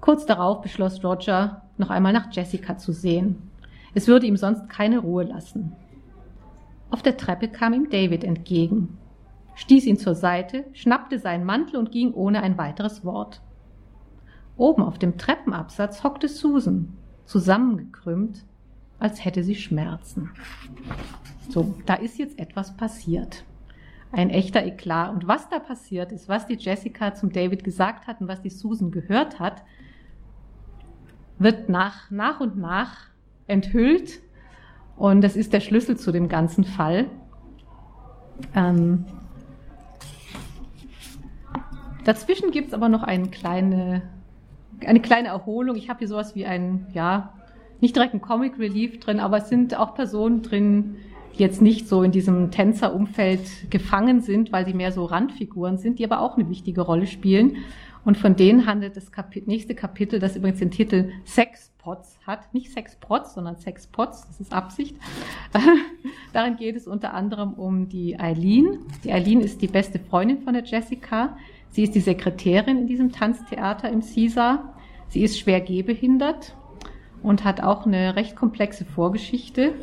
Kurz 0.00 0.26
darauf 0.26 0.62
beschloss 0.62 1.04
Roger, 1.04 1.62
noch 1.76 1.90
einmal 1.90 2.12
nach 2.12 2.32
Jessica 2.32 2.78
zu 2.78 2.92
sehen. 2.92 3.50
Es 3.94 4.08
würde 4.08 4.26
ihm 4.26 4.36
sonst 4.36 4.68
keine 4.68 5.00
Ruhe 5.00 5.24
lassen. 5.24 5.72
Auf 6.90 7.02
der 7.02 7.16
Treppe 7.16 7.48
kam 7.48 7.72
ihm 7.72 7.90
David 7.90 8.24
entgegen, 8.24 8.98
stieß 9.54 9.86
ihn 9.86 9.98
zur 9.98 10.14
Seite, 10.14 10.64
schnappte 10.72 11.18
seinen 11.18 11.44
Mantel 11.44 11.76
und 11.76 11.92
ging 11.92 12.12
ohne 12.12 12.42
ein 12.42 12.58
weiteres 12.58 13.04
Wort. 13.04 13.42
Oben 14.56 14.82
auf 14.82 14.98
dem 14.98 15.16
Treppenabsatz 15.18 16.02
hockte 16.02 16.28
Susan, 16.28 16.96
zusammengekrümmt, 17.24 18.44
als 18.98 19.24
hätte 19.24 19.42
sie 19.42 19.54
Schmerzen. 19.54 20.30
So, 21.48 21.74
da 21.86 21.94
ist 21.94 22.18
jetzt 22.18 22.38
etwas 22.38 22.76
passiert. 22.76 23.44
ein 24.12 24.30
echter 24.30 24.64
Eklat. 24.64 25.10
Und 25.10 25.28
was 25.28 25.48
da 25.48 25.58
passiert 25.58 26.12
ist, 26.12 26.28
was 26.28 26.46
die 26.46 26.56
Jessica 26.56 27.14
zum 27.14 27.32
David 27.32 27.64
gesagt 27.64 28.06
hat 28.06 28.20
und 28.20 28.28
was 28.28 28.42
die 28.42 28.50
Susan 28.50 28.90
gehört 28.90 29.38
hat, 29.38 29.62
wird 31.40 31.68
nach, 31.68 32.10
nach 32.10 32.38
und 32.38 32.56
nach 32.58 33.08
enthüllt. 33.46 34.20
Und 34.96 35.22
das 35.22 35.34
ist 35.34 35.52
der 35.52 35.60
Schlüssel 35.60 35.96
zu 35.96 36.12
dem 36.12 36.28
ganzen 36.28 36.64
Fall. 36.64 37.06
Ähm, 38.54 39.06
dazwischen 42.04 42.50
gibt 42.50 42.68
es 42.68 42.74
aber 42.74 42.88
noch 42.88 43.02
eine 43.02 43.28
kleine, 43.28 44.02
eine 44.84 45.00
kleine 45.00 45.28
Erholung. 45.28 45.76
Ich 45.76 45.88
habe 45.88 46.00
hier 46.00 46.08
sowas 46.08 46.34
wie 46.34 46.44
ein, 46.44 46.86
ja, 46.92 47.32
nicht 47.80 47.96
direkt 47.96 48.12
ein 48.12 48.20
Comic 48.20 48.58
Relief 48.58 49.00
drin, 49.00 49.18
aber 49.20 49.38
es 49.38 49.48
sind 49.48 49.74
auch 49.74 49.94
Personen 49.94 50.42
drin, 50.42 50.96
die 51.34 51.42
jetzt 51.42 51.62
nicht 51.62 51.88
so 51.88 52.02
in 52.02 52.12
diesem 52.12 52.50
Tänzerumfeld 52.50 53.70
gefangen 53.70 54.20
sind, 54.20 54.52
weil 54.52 54.66
sie 54.66 54.74
mehr 54.74 54.92
so 54.92 55.06
Randfiguren 55.06 55.78
sind, 55.78 55.98
die 55.98 56.04
aber 56.04 56.20
auch 56.20 56.36
eine 56.36 56.50
wichtige 56.50 56.82
Rolle 56.82 57.06
spielen. 57.06 57.56
Und 58.04 58.16
von 58.16 58.36
denen 58.36 58.66
handelt 58.66 58.96
das 58.96 59.12
Kapit 59.12 59.46
nächste 59.46 59.74
Kapitel, 59.74 60.20
das 60.20 60.36
übrigens 60.36 60.58
den 60.58 60.70
Titel 60.70 61.10
Sexpots 61.24 62.18
hat. 62.26 62.52
Nicht 62.54 62.72
Sexpots, 62.72 63.34
sondern 63.34 63.56
Sexpots, 63.56 64.26
das 64.26 64.40
ist 64.40 64.52
Absicht. 64.52 64.96
Darin 66.32 66.56
geht 66.56 66.76
es 66.76 66.86
unter 66.86 67.12
anderem 67.12 67.54
um 67.54 67.88
die 67.88 68.18
Eileen. 68.18 68.78
Die 69.04 69.12
Eileen 69.12 69.40
ist 69.40 69.60
die 69.60 69.68
beste 69.68 69.98
Freundin 69.98 70.42
von 70.42 70.54
der 70.54 70.64
Jessica. 70.64 71.36
Sie 71.70 71.82
ist 71.82 71.94
die 71.94 72.00
Sekretärin 72.00 72.78
in 72.78 72.86
diesem 72.86 73.12
Tanztheater 73.12 73.90
im 73.90 74.00
Caesar. 74.00 74.74
Sie 75.08 75.22
ist 75.22 75.38
schwer 75.38 75.60
gehbehindert 75.60 76.56
und 77.22 77.44
hat 77.44 77.62
auch 77.62 77.84
eine 77.86 78.16
recht 78.16 78.34
komplexe 78.34 78.84
Vorgeschichte. 78.84 79.74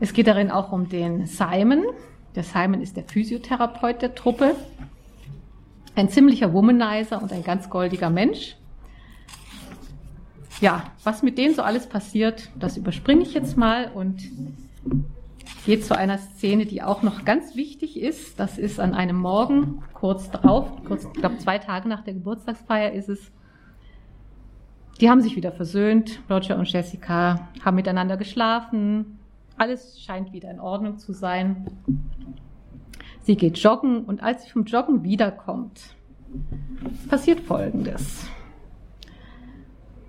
Es 0.00 0.12
geht 0.12 0.26
darin 0.26 0.50
auch 0.50 0.72
um 0.72 0.88
den 0.88 1.26
Simon. 1.26 1.84
Der 2.34 2.42
Simon 2.42 2.82
ist 2.82 2.96
der 2.96 3.04
Physiotherapeut 3.04 4.02
der 4.02 4.14
Truppe. 4.14 4.56
Ein 5.96 6.08
ziemlicher 6.08 6.52
Womanizer 6.52 7.22
und 7.22 7.32
ein 7.32 7.44
ganz 7.44 7.70
goldiger 7.70 8.10
Mensch. 8.10 8.56
Ja, 10.60 10.84
was 11.02 11.22
mit 11.22 11.38
denen 11.38 11.54
so 11.54 11.62
alles 11.62 11.88
passiert, 11.88 12.50
das 12.58 12.76
überspringe 12.76 13.22
ich 13.22 13.34
jetzt 13.34 13.56
mal 13.56 13.90
und 13.92 14.22
gehe 15.66 15.80
zu 15.80 15.96
einer 15.96 16.18
Szene, 16.18 16.66
die 16.66 16.82
auch 16.82 17.02
noch 17.02 17.24
ganz 17.24 17.56
wichtig 17.56 18.00
ist. 18.00 18.38
Das 18.38 18.58
ist 18.58 18.80
an 18.80 18.94
einem 18.94 19.16
Morgen, 19.16 19.82
kurz 19.92 20.30
drauf, 20.30 20.68
kurz, 20.84 21.04
ich 21.04 21.20
glaube 21.20 21.38
zwei 21.38 21.58
Tage 21.58 21.88
nach 21.88 22.02
der 22.02 22.14
Geburtstagsfeier 22.14 22.92
ist 22.92 23.08
es. 23.08 23.30
Die 25.00 25.10
haben 25.10 25.22
sich 25.22 25.36
wieder 25.36 25.52
versöhnt. 25.52 26.20
Roger 26.30 26.56
und 26.56 26.70
Jessica 26.70 27.48
haben 27.64 27.74
miteinander 27.74 28.16
geschlafen. 28.16 29.18
Alles 29.56 30.00
scheint 30.00 30.32
wieder 30.32 30.50
in 30.50 30.60
Ordnung 30.60 30.98
zu 30.98 31.12
sein. 31.12 31.66
Sie 33.24 33.36
geht 33.36 33.56
joggen 33.56 34.04
und 34.04 34.22
als 34.22 34.44
sie 34.44 34.50
vom 34.50 34.64
Joggen 34.64 35.02
wiederkommt, 35.02 35.96
passiert 37.08 37.40
Folgendes. 37.40 38.28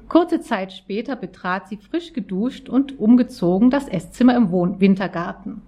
Kurze 0.10 0.42
Zeit 0.42 0.74
später 0.74 1.16
betrat 1.16 1.70
sie 1.70 1.78
frisch 1.78 2.12
geduscht 2.12 2.68
und 2.68 3.00
umgezogen 3.00 3.70
das 3.70 3.88
Esszimmer 3.88 4.36
im 4.36 4.52
Wohn 4.52 4.82
Wintergarten. 4.82 5.62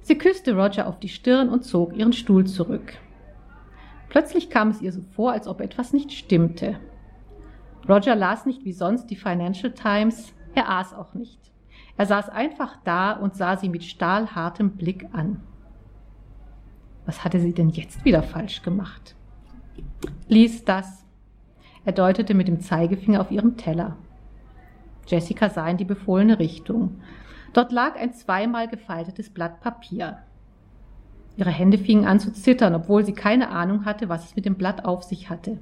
Sie 0.00 0.16
küsste 0.16 0.56
Roger 0.56 0.86
auf 0.86 0.98
die 0.98 1.10
Stirn 1.10 1.50
und 1.50 1.64
zog 1.64 1.94
ihren 1.94 2.14
Stuhl 2.14 2.46
zurück. 2.46 2.94
Plötzlich 4.08 4.48
kam 4.48 4.70
es 4.70 4.80
ihr 4.80 4.92
so 4.92 5.02
vor, 5.14 5.32
als 5.32 5.46
ob 5.46 5.60
etwas 5.60 5.92
nicht 5.92 6.12
stimmte. 6.12 6.78
Roger 7.86 8.16
las 8.16 8.46
nicht 8.46 8.64
wie 8.64 8.72
sonst 8.72 9.08
die 9.08 9.16
Financial 9.16 9.72
Times, 9.72 10.32
er 10.54 10.70
aß 10.70 10.94
auch 10.94 11.12
nicht. 11.12 11.38
Er 11.98 12.06
saß 12.06 12.30
einfach 12.30 12.78
da 12.84 13.12
und 13.12 13.36
sah 13.36 13.58
sie 13.58 13.68
mit 13.68 13.84
stahlhartem 13.84 14.76
Blick 14.76 15.08
an. 15.12 15.42
Was 17.06 17.24
hatte 17.24 17.40
sie 17.40 17.52
denn 17.52 17.70
jetzt 17.70 18.04
wieder 18.04 18.22
falsch 18.22 18.62
gemacht? 18.62 19.14
Lies 20.28 20.64
das. 20.64 21.04
Er 21.84 21.92
deutete 21.92 22.34
mit 22.34 22.48
dem 22.48 22.60
Zeigefinger 22.60 23.20
auf 23.20 23.30
ihrem 23.30 23.56
Teller. 23.56 23.96
Jessica 25.06 25.50
sah 25.50 25.68
in 25.68 25.76
die 25.76 25.84
befohlene 25.84 26.38
Richtung. 26.38 27.00
Dort 27.52 27.72
lag 27.72 27.96
ein 27.96 28.14
zweimal 28.14 28.68
gefaltetes 28.68 29.30
Blatt 29.30 29.60
Papier. 29.60 30.18
Ihre 31.36 31.50
Hände 31.50 31.78
fingen 31.78 32.06
an 32.06 32.20
zu 32.20 32.32
zittern, 32.32 32.74
obwohl 32.74 33.04
sie 33.04 33.14
keine 33.14 33.48
Ahnung 33.48 33.84
hatte, 33.84 34.08
was 34.08 34.24
es 34.24 34.36
mit 34.36 34.44
dem 34.44 34.54
Blatt 34.54 34.84
auf 34.84 35.02
sich 35.02 35.28
hatte. 35.28 35.58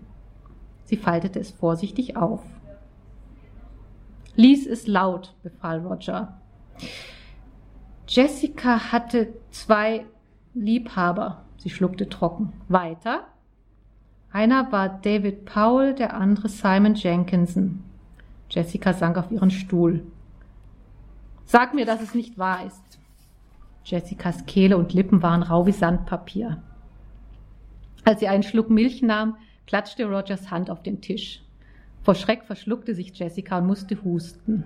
Sie 0.84 0.96
faltete 0.96 1.38
es 1.38 1.50
vorsichtig 1.50 2.16
auf. 2.16 2.42
Lies 4.34 4.66
es 4.66 4.86
laut, 4.86 5.34
befahl 5.42 5.80
Roger. 5.80 6.40
Jessica 8.08 8.92
hatte 8.92 9.34
zwei 9.50 10.04
Liebhaber. 10.54 11.44
Sie 11.58 11.70
schluckte 11.70 12.08
trocken. 12.08 12.52
Weiter. 12.68 13.26
Einer 14.32 14.70
war 14.72 14.88
David 14.88 15.44
Powell, 15.44 15.94
der 15.94 16.14
andere 16.14 16.48
Simon 16.48 16.94
Jenkinson. 16.94 17.82
Jessica 18.48 18.92
sank 18.92 19.16
auf 19.16 19.30
ihren 19.30 19.50
Stuhl. 19.50 20.04
Sag 21.44 21.74
mir, 21.74 21.84
dass 21.84 22.00
es 22.00 22.14
nicht 22.14 22.38
wahr 22.38 22.64
ist. 22.66 22.98
Jessicas 23.84 24.46
Kehle 24.46 24.76
und 24.76 24.92
Lippen 24.92 25.22
waren 25.22 25.42
rau 25.42 25.66
wie 25.66 25.72
Sandpapier. 25.72 26.62
Als 28.04 28.20
sie 28.20 28.28
einen 28.28 28.42
Schluck 28.42 28.70
Milch 28.70 29.02
nahm, 29.02 29.36
klatschte 29.66 30.06
Rogers 30.06 30.50
Hand 30.50 30.70
auf 30.70 30.82
den 30.82 31.00
Tisch. 31.00 31.42
Vor 32.02 32.14
Schreck 32.14 32.44
verschluckte 32.44 32.94
sich 32.94 33.16
Jessica 33.18 33.58
und 33.58 33.66
musste 33.66 34.02
husten. 34.02 34.64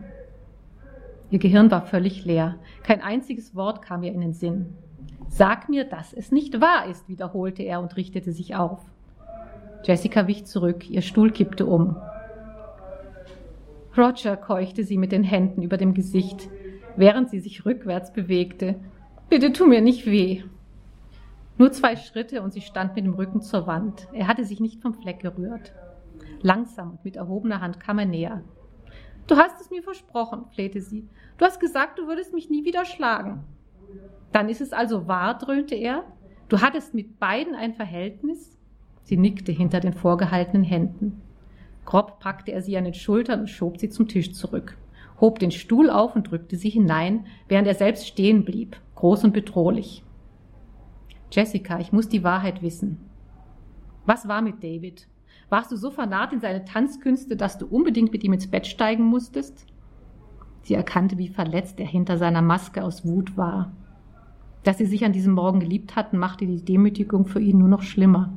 Ihr 1.31 1.39
Gehirn 1.39 1.71
war 1.71 1.87
völlig 1.87 2.25
leer. 2.25 2.57
Kein 2.83 3.01
einziges 3.03 3.55
Wort 3.55 3.83
kam 3.83 4.03
ihr 4.03 4.13
in 4.13 4.21
den 4.21 4.35
Sinn. 4.35 4.77
Sag 5.29 5.69
mir, 5.69 5.85
dass 5.85 6.13
es 6.13 6.33
nicht 6.33 6.61
wahr 6.61 6.87
ist, 6.87 7.09
wiederholte 7.09 7.63
er 7.63 7.81
und 7.81 7.97
richtete 7.97 8.33
sich 8.33 8.55
auf. 8.55 8.81
Jessica 9.85 10.27
wich 10.27 10.47
zurück, 10.47 10.89
ihr 10.89 11.03
Stuhl 11.03 11.31
kippte 11.31 11.67
um. 11.67 11.97
Roger 13.97 14.37
keuchte 14.37 14.85
sie 14.85 14.97
mit 14.97 15.13
den 15.13 15.23
Händen 15.23 15.63
über 15.63 15.77
dem 15.77 15.95
Gesicht, 15.95 16.49
während 16.97 17.31
sie 17.31 17.41
sich 17.41 17.65
rückwärts 17.65 18.13
bewegte. 18.13 18.77
Bitte 19.29 19.53
tu 19.53 19.67
mir 19.67 19.81
nicht 19.81 20.07
weh. 20.07 20.43
Nur 21.59 21.71
zwei 21.71 21.97
Schritte 21.97 22.43
und 22.43 22.53
sie 22.53 22.63
stand 22.63 22.97
mit 22.97 23.05
dem 23.05 23.15
Rücken 23.15 23.41
zur 23.41 23.67
Wand. 23.67 24.09
Er 24.13 24.27
hatte 24.27 24.45
sich 24.45 24.59
nicht 24.59 24.83
vom 24.83 24.95
Fleck 24.95 25.21
gerührt. 25.21 25.73
Langsam 26.41 26.93
und 26.93 27.05
mit 27.05 27.17
erhobener 27.17 27.61
Hand 27.61 27.79
kam 27.79 27.99
er 27.99 28.07
näher. 28.07 28.43
Du 29.27 29.37
hast 29.37 29.61
es 29.61 29.71
mir 29.71 29.83
versprochen, 29.83 30.47
flehte 30.53 30.81
sie. 30.81 31.09
Du 31.39 31.45
hast 31.45 31.61
gesagt, 31.61 31.99
du 31.99 32.07
würdest 32.07 32.35
mich 32.35 32.51
nie 32.51 32.65
wieder 32.65 32.85
schlagen. 32.85 33.45
Dann 34.33 34.49
ist 34.49 34.61
es 34.61 34.73
also 34.73 35.07
wahr, 35.07 35.39
dröhnte 35.39 35.75
er. 35.75 36.05
Du 36.49 36.61
hattest 36.61 36.95
mit 36.95 37.19
beiden 37.19 37.55
ein 37.55 37.75
Verhältnis? 37.75 38.57
Sie 39.05 39.17
nickte 39.17 39.53
hinter 39.53 39.81
den 39.81 39.93
vorgehaltenen 39.93 40.65
Händen. 40.65 41.21
Grob 41.85 42.19
packte 42.21 42.53
er 42.53 42.63
sie 42.63 42.77
an 42.77 42.85
den 42.85 42.95
Schultern 42.95 43.41
und 43.41 43.51
schob 43.51 43.79
sie 43.79 43.91
zum 43.91 44.09
Tisch 44.09 44.33
zurück, 44.33 44.77
hob 45.21 45.39
den 45.39 45.51
Stuhl 45.51 45.91
auf 45.91 46.17
und 46.17 46.31
drückte 46.31 46.57
sie 46.57 46.71
hinein, 46.71 47.27
während 47.49 47.69
er 47.69 47.75
selbst 47.75 48.07
stehen 48.07 48.45
blieb, 48.45 48.77
groß 48.95 49.25
und 49.25 49.33
bedrohlich. 49.33 50.03
Jessica, 51.31 51.79
ich 51.81 51.93
muss 51.93 52.09
die 52.09 52.25
Wahrheit 52.25 52.63
wissen. 52.63 52.99
Was 54.07 54.29
war 54.29 54.41
mit 54.41 54.63
David? 54.63 55.07
Warst 55.49 55.71
du 55.73 55.77
so 55.77 55.91
vernarrt 55.91 56.33
in 56.33 56.41
seine 56.41 56.65
Tanzkünste, 56.65 57.37
dass 57.37 57.59
du 57.59 57.67
unbedingt 57.67 58.13
mit 58.13 58.25
ihm 58.25 58.33
ins 58.33 58.51
Bett 58.51 58.67
steigen 58.67 59.05
musstest? 59.05 59.67
Sie 60.65 60.75
erkannte, 60.75 61.19
wie 61.19 61.29
verletzt 61.29 61.79
er 61.79 61.87
hinter 61.87 62.19
seiner 62.19 62.43
Maske 62.43 62.83
aus 62.83 63.05
Wut 63.05 63.37
war. 63.37 63.71
Dass 64.63 64.79
sie 64.79 64.87
sich 64.87 65.05
an 65.05 65.13
diesem 65.13 65.35
Morgen 65.35 65.61
geliebt 65.61 65.95
hatten, 65.95 66.19
machte 66.19 66.47
die 66.47 66.65
Demütigung 66.65 67.27
für 67.27 67.41
ihn 67.41 67.59
nur 67.59 67.69
noch 67.69 67.83
schlimmer. 67.83 68.33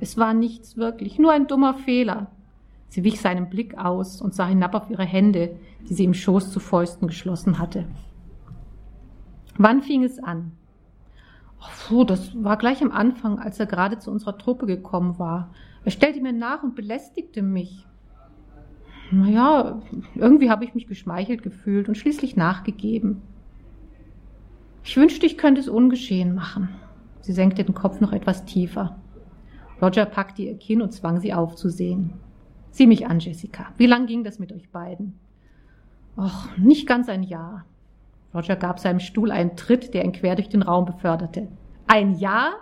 Es 0.00 0.16
war 0.16 0.32
nichts 0.32 0.76
wirklich, 0.78 1.18
nur 1.18 1.32
ein 1.32 1.46
dummer 1.46 1.74
Fehler. 1.74 2.28
Sie 2.88 3.04
wich 3.04 3.20
seinem 3.20 3.50
Blick 3.50 3.76
aus 3.76 4.22
und 4.22 4.34
sah 4.34 4.46
hinab 4.46 4.74
auf 4.74 4.88
ihre 4.88 5.04
Hände, 5.04 5.56
die 5.88 5.94
sie 5.94 6.04
im 6.04 6.14
Schoß 6.14 6.50
zu 6.50 6.60
Fäusten 6.60 7.08
geschlossen 7.08 7.58
hatte. 7.58 7.84
Wann 9.58 9.82
fing 9.82 10.02
es 10.02 10.18
an? 10.18 10.52
Ach 11.60 11.74
so, 11.74 12.04
das 12.04 12.32
war 12.42 12.56
gleich 12.56 12.82
am 12.82 12.90
Anfang, 12.90 13.38
als 13.38 13.60
er 13.60 13.66
gerade 13.66 13.98
zu 13.98 14.10
unserer 14.10 14.38
Truppe 14.38 14.66
gekommen 14.66 15.18
war. 15.18 15.50
Er 15.84 15.90
stellte 15.90 16.20
mir 16.20 16.32
nach 16.32 16.62
und 16.62 16.74
belästigte 16.74 17.42
mich. 17.42 17.86
Naja, 19.10 19.80
irgendwie 20.14 20.50
habe 20.50 20.64
ich 20.64 20.74
mich 20.74 20.86
geschmeichelt 20.86 21.42
gefühlt 21.42 21.88
und 21.88 21.96
schließlich 21.96 22.36
nachgegeben. 22.36 23.22
Ich 24.82 24.96
wünschte, 24.96 25.26
ich 25.26 25.38
könnte 25.38 25.60
es 25.60 25.68
ungeschehen 25.68 26.34
machen. 26.34 26.68
Sie 27.20 27.32
senkte 27.32 27.64
den 27.64 27.74
Kopf 27.74 28.00
noch 28.00 28.12
etwas 28.12 28.44
tiefer. 28.44 28.98
Roger 29.80 30.04
packte 30.06 30.42
ihr 30.42 30.58
Kinn 30.58 30.82
und 30.82 30.92
zwang 30.92 31.20
sie 31.20 31.32
aufzusehen. 31.32 32.12
Sieh 32.70 32.86
mich 32.86 33.06
an, 33.06 33.20
Jessica. 33.20 33.72
Wie 33.76 33.86
lang 33.86 34.06
ging 34.06 34.24
das 34.24 34.38
mit 34.38 34.52
euch 34.52 34.70
beiden? 34.70 35.18
Och, 36.16 36.48
nicht 36.56 36.86
ganz 36.86 37.08
ein 37.08 37.22
Jahr. 37.22 37.64
Roger 38.34 38.56
gab 38.56 38.78
seinem 38.78 39.00
Stuhl 39.00 39.30
einen 39.30 39.56
Tritt, 39.56 39.94
der 39.94 40.04
ihn 40.04 40.12
quer 40.12 40.34
durch 40.34 40.48
den 40.48 40.62
Raum 40.62 40.84
beförderte. 40.84 41.48
Ein 41.86 42.18
Jahr? 42.18 42.52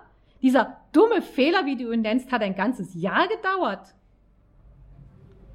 Dieser 0.43 0.77
dumme 0.93 1.23
Fehler, 1.23 1.65
wie 1.65 1.77
du 1.77 1.93
ihn 1.93 2.03
nennst, 2.03 2.31
hat 2.31 2.43
ein 2.43 2.55
ganzes 2.55 2.95
Jahr 2.95 3.27
gedauert. 3.29 3.95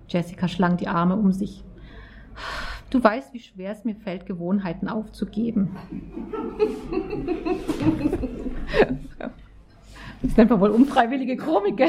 Jessica 0.08 0.48
schlang 0.48 0.78
die 0.78 0.88
Arme 0.88 1.15
um 1.15 1.32
sich. 1.32 1.63
Du 2.89 3.04
weißt, 3.04 3.34
wie 3.34 3.39
schwer 3.39 3.72
es 3.72 3.84
mir 3.84 3.96
fällt, 3.96 4.26
Gewohnheiten 4.26 4.88
aufzugeben. 4.88 5.76
Das 10.22 10.36
nennt 10.36 10.50
man 10.50 10.60
wohl 10.62 10.70
unfreiwillige 10.70 11.38
Komik. 11.38 11.82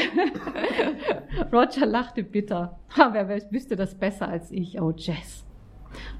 Roger 1.52 1.86
lachte 1.86 2.22
bitter. 2.24 2.78
Wer 2.96 3.28
wüsste 3.50 3.76
das 3.76 3.94
besser 3.94 4.28
als 4.28 4.50
ich? 4.50 4.80
Oh, 4.80 4.92
Jess. 4.96 5.44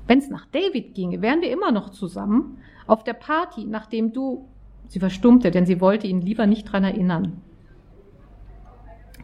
Wenn 0.07 0.21
es 0.21 0.31
nach 0.31 0.47
David 0.47 0.95
ginge, 0.95 1.21
wären 1.21 1.43
wir 1.43 1.51
immer 1.51 1.73
noch 1.73 1.91
zusammen. 1.91 2.59
Auf 2.87 3.05
der 3.05 3.15
Party, 3.15 3.65
nachdem 3.65 4.13
du. 4.13 4.49
Sie 4.87 5.01
verstummte, 5.01 5.51
denn 5.51 5.67
sie 5.67 5.83
wollte 5.83 6.07
ihn 6.07 6.23
lieber 6.23 6.47
nicht 6.47 6.65
dran 6.65 6.85
erinnern. 6.85 7.43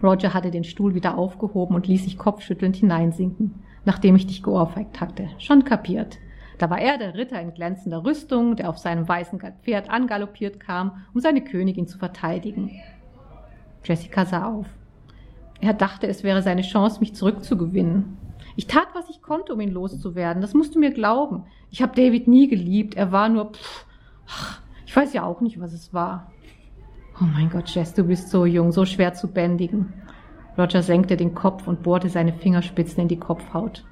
Roger 0.04 0.34
hatte 0.34 0.50
den 0.50 0.64
Stuhl 0.64 0.94
wieder 0.94 1.16
aufgehoben 1.16 1.74
und 1.74 1.86
ließ 1.86 2.04
sich 2.04 2.18
kopfschüttelnd 2.18 2.76
hineinsinken, 2.76 3.54
nachdem 3.84 4.16
ich 4.16 4.26
dich 4.26 4.42
geohrfeigt 4.42 5.00
hatte. 5.00 5.28
Schon 5.38 5.64
kapiert. 5.64 6.18
Da 6.58 6.70
war 6.70 6.78
er 6.78 6.98
der 6.98 7.14
Ritter 7.14 7.40
in 7.40 7.54
glänzender 7.54 8.04
Rüstung, 8.04 8.54
der 8.54 8.68
auf 8.68 8.78
seinem 8.78 9.08
weißen 9.08 9.40
Pferd 9.62 9.90
angaloppiert 9.90 10.60
kam, 10.60 11.04
um 11.12 11.20
seine 11.20 11.42
Königin 11.42 11.88
zu 11.88 11.98
verteidigen. 11.98 12.70
Jessica 13.82 14.24
sah 14.24 14.52
auf. 14.52 14.66
Er 15.60 15.74
dachte, 15.74 16.06
es 16.06 16.22
wäre 16.22 16.42
seine 16.42 16.62
Chance, 16.62 17.00
mich 17.00 17.14
zurückzugewinnen. 17.14 18.18
Ich 18.56 18.66
tat, 18.66 18.88
was 18.92 19.08
ich 19.08 19.22
konnte, 19.22 19.54
um 19.54 19.60
ihn 19.60 19.72
loszuwerden. 19.72 20.42
Das 20.42 20.54
musst 20.54 20.74
du 20.74 20.78
mir 20.78 20.92
glauben. 20.92 21.44
Ich 21.70 21.82
habe 21.82 21.96
David 21.96 22.28
nie 22.28 22.48
geliebt. 22.48 22.94
Er 22.94 23.10
war 23.10 23.28
nur. 23.28 23.52
Pff, 23.52 23.86
ich 24.86 24.94
weiß 24.94 25.12
ja 25.12 25.24
auch 25.24 25.40
nicht, 25.40 25.60
was 25.60 25.72
es 25.72 25.92
war. 25.92 26.30
Oh 27.20 27.24
mein 27.24 27.48
Gott, 27.48 27.68
Jess, 27.68 27.94
du 27.94 28.02
bist 28.02 28.30
so 28.30 28.44
jung, 28.44 28.72
so 28.72 28.84
schwer 28.84 29.14
zu 29.14 29.28
bändigen. 29.28 29.92
Roger 30.58 30.82
senkte 30.82 31.16
den 31.16 31.34
Kopf 31.34 31.68
und 31.68 31.82
bohrte 31.82 32.08
seine 32.08 32.32
Fingerspitzen 32.32 33.02
in 33.02 33.08
die 33.08 33.18
Kopfhaut. 33.18 33.84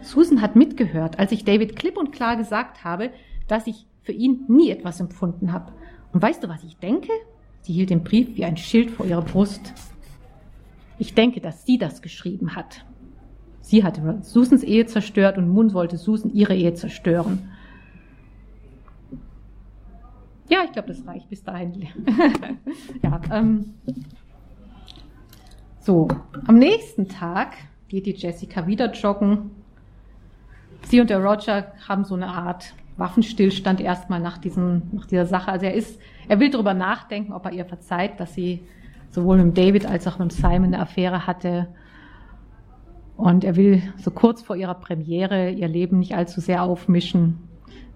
Susan 0.00 0.40
hat 0.40 0.56
mitgehört, 0.56 1.18
als 1.18 1.32
ich 1.32 1.44
David 1.44 1.76
klipp 1.76 1.98
und 1.98 2.12
klar 2.12 2.36
gesagt 2.36 2.84
habe, 2.84 3.10
dass 3.46 3.66
ich 3.66 3.86
für 4.02 4.12
ihn 4.12 4.44
nie 4.48 4.70
etwas 4.70 5.00
empfunden 5.00 5.52
habe. 5.52 5.72
Und 6.12 6.22
weißt 6.22 6.42
du, 6.42 6.48
was 6.48 6.64
ich 6.64 6.78
denke? 6.78 7.12
Sie 7.60 7.74
hielt 7.74 7.90
den 7.90 8.04
Brief 8.04 8.36
wie 8.36 8.44
ein 8.44 8.56
Schild 8.56 8.90
vor 8.90 9.04
ihrer 9.04 9.22
Brust. 9.22 9.74
Ich 10.98 11.14
denke, 11.14 11.40
dass 11.40 11.66
sie 11.66 11.76
das 11.76 12.00
geschrieben 12.00 12.56
hat. 12.56 12.86
Sie 13.60 13.84
hatte 13.84 14.20
Susans 14.22 14.62
Ehe 14.62 14.86
zerstört 14.86 15.36
und 15.36 15.52
nun 15.52 15.74
wollte 15.74 15.98
Susan 15.98 16.32
ihre 16.32 16.54
Ehe 16.54 16.72
zerstören. 16.72 17.50
Ja, 20.48 20.60
ich 20.64 20.72
glaube, 20.72 20.88
das 20.88 21.06
reicht 21.06 21.28
bis 21.28 21.42
dahin. 21.44 21.88
ja, 23.02 23.20
ähm, 23.30 23.74
so, 25.80 26.08
am 26.46 26.56
nächsten 26.56 27.08
Tag 27.08 27.54
geht 27.88 28.06
die 28.06 28.12
Jessica 28.12 28.66
wieder 28.66 28.92
joggen. 28.92 29.50
Sie 30.82 31.00
und 31.00 31.10
der 31.10 31.22
Roger 31.22 31.72
haben 31.86 32.04
so 32.04 32.14
eine 32.14 32.28
Art 32.28 32.74
Waffenstillstand 32.96 33.80
erstmal 33.80 34.20
nach, 34.20 34.38
diesem, 34.38 34.82
nach 34.92 35.06
dieser 35.06 35.26
Sache. 35.26 35.50
Also 35.52 35.66
er 35.66 35.74
ist, 35.74 36.00
er 36.28 36.40
will 36.40 36.50
darüber 36.50 36.74
nachdenken, 36.74 37.32
ob 37.32 37.44
er 37.46 37.52
ihr 37.52 37.64
verzeiht, 37.64 38.18
dass 38.18 38.34
sie 38.34 38.62
sowohl 39.10 39.42
mit 39.42 39.56
David 39.56 39.86
als 39.86 40.06
auch 40.06 40.18
mit 40.18 40.32
Simon 40.32 40.64
eine 40.64 40.80
Affäre 40.80 41.26
hatte. 41.26 41.68
Und 43.16 43.44
er 43.44 43.56
will 43.56 43.82
so 43.98 44.10
kurz 44.10 44.42
vor 44.42 44.56
ihrer 44.56 44.74
Premiere 44.74 45.50
ihr 45.50 45.68
Leben 45.68 45.98
nicht 45.98 46.14
allzu 46.14 46.40
sehr 46.40 46.62
aufmischen, 46.62 47.38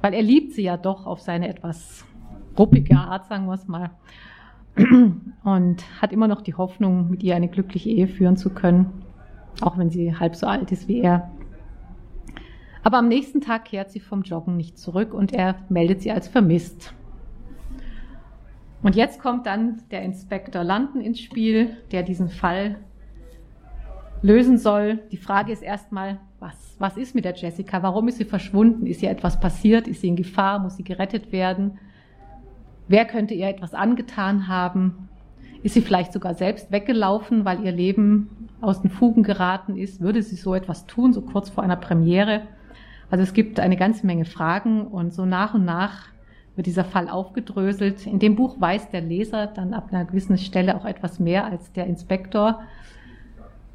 weil 0.01 0.15
er 0.15 0.23
liebt 0.23 0.53
sie 0.53 0.63
ja 0.63 0.77
doch 0.77 1.07
auf 1.07 1.21
seine 1.21 1.49
etwas 1.49 2.05
ruppige 2.59 2.97
Art, 2.97 3.27
sagen 3.27 3.47
wir 3.47 3.55
es 3.55 3.67
mal. 3.69 3.91
Und 5.45 5.85
hat 6.01 6.13
immer 6.13 6.29
noch 6.29 6.41
die 6.41 6.55
Hoffnung, 6.55 7.11
mit 7.11 7.23
ihr 7.23 7.37
eine 7.37 7.49
glückliche 7.49 7.91
Ehe 7.91 8.09
führen 8.09 8.37
zu 8.37 8.51
können, 8.51 9.03
auch 9.61 9.77
wenn 9.77 9.91
sie 9.91 10.17
halb 10.17 10.35
so 10.35 10.47
alt 10.47 10.73
ist 10.73 10.89
wie 10.89 11.01
er. 11.01 11.31
Aber 12.83 12.99
am 12.99 13.09
nächsten 13.09 13.41
Tag 13.41 13.67
kehrt 13.67 13.91
sie 13.91 14.01
vom 14.01 14.23
Joggen 14.23 14.57
nicht 14.57 14.79
zurück 14.79 15.15
und 15.15 15.33
er 15.33 15.57
meldet 15.69 16.03
sie 16.03 16.11
als 16.11 16.27
vermisst. 16.27 16.95
Und 18.83 18.97
jetzt 18.97 19.21
kommt 19.21 19.47
dann 19.47 19.83
der 19.91 20.03
Inspektor 20.03 20.65
Landen 20.65 21.01
ins 21.01 21.21
Spiel, 21.21 21.77
der 21.93 22.03
diesen 22.03 22.29
Fall 22.29 22.79
lösen 24.23 24.59
soll. 24.59 24.99
Die 25.13 25.17
Frage 25.17 25.53
ist 25.53 25.63
erstmal, 25.63 26.19
was, 26.41 26.77
was 26.79 26.97
ist 26.97 27.15
mit 27.15 27.25
der 27.25 27.35
Jessica? 27.35 27.83
Warum 27.83 28.09
ist 28.09 28.19
sie 28.19 28.25
verschwunden? 28.25 28.87
Ist 28.87 29.03
ihr 29.03 29.11
etwas 29.11 29.39
passiert? 29.39 29.87
Ist 29.87 30.01
sie 30.01 30.09
in 30.09 30.17
Gefahr? 30.17 30.59
Muss 30.59 30.77
sie 30.77 30.85
gerettet 30.85 31.31
werden? 31.31 31.79
Wer 32.93 33.07
könnte 33.07 33.33
ihr 33.33 33.49
etwas 33.49 33.73
angetan 33.73 34.49
haben? 34.49 35.09
Ist 35.63 35.73
sie 35.73 35.81
vielleicht 35.81 36.13
sogar 36.13 36.35
selbst 36.35 36.71
weggelaufen, 36.71 37.47
weil 37.47 37.65
ihr 37.65 37.73
Leben 37.73 38.51
aus 38.61 38.83
den 38.83 38.91
Fugen 38.91 39.23
geraten 39.23 39.79
ist? 39.79 40.03
Würde 40.03 40.23
sie 40.23 40.37
so 40.37 40.55
etwas 40.55 40.85
tun, 40.85 41.15
so 41.15 41.23
kurz 41.23 41.49
vor 41.49 41.65
einer 41.65 41.77
Premiere? 41.77 42.43
Also 43.11 43.23
es 43.23 43.33
gibt 43.33 43.61
eine 43.61 43.79
ganze 43.79 44.05
Menge 44.05 44.27
Fragen 44.27 44.87
und 44.87 45.15
so 45.15 45.25
nach 45.25 45.55
und 45.55 45.65
nach 45.65 46.09
wird 46.55 46.67
dieser 46.67 46.85
Fall 46.85 47.09
aufgedröselt. 47.09 48.07
In 48.07 48.19
dem 48.19 48.37
Buch 48.37 48.61
weiß 48.61 48.91
der 48.91 49.01
Leser 49.01 49.47
dann 49.47 49.73
ab 49.73 49.89
einer 49.91 50.05
gewissen 50.05 50.37
Stelle 50.37 50.77
auch 50.77 50.85
etwas 50.85 51.19
mehr 51.19 51.47
als 51.47 51.73
der 51.73 51.87
Inspektor, 51.87 52.61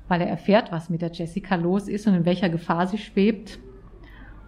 weil 0.08 0.22
er 0.22 0.28
erfährt, 0.28 0.72
was 0.72 0.92
mit 0.92 1.02
der 1.02 1.12
Jessica 1.12 1.56
los 1.56 1.88
ist 1.88 2.06
und 2.06 2.14
in 2.14 2.26
welcher 2.26 2.50
Gefahr 2.50 2.86
sie 2.86 3.00
schwebt. 3.00 3.58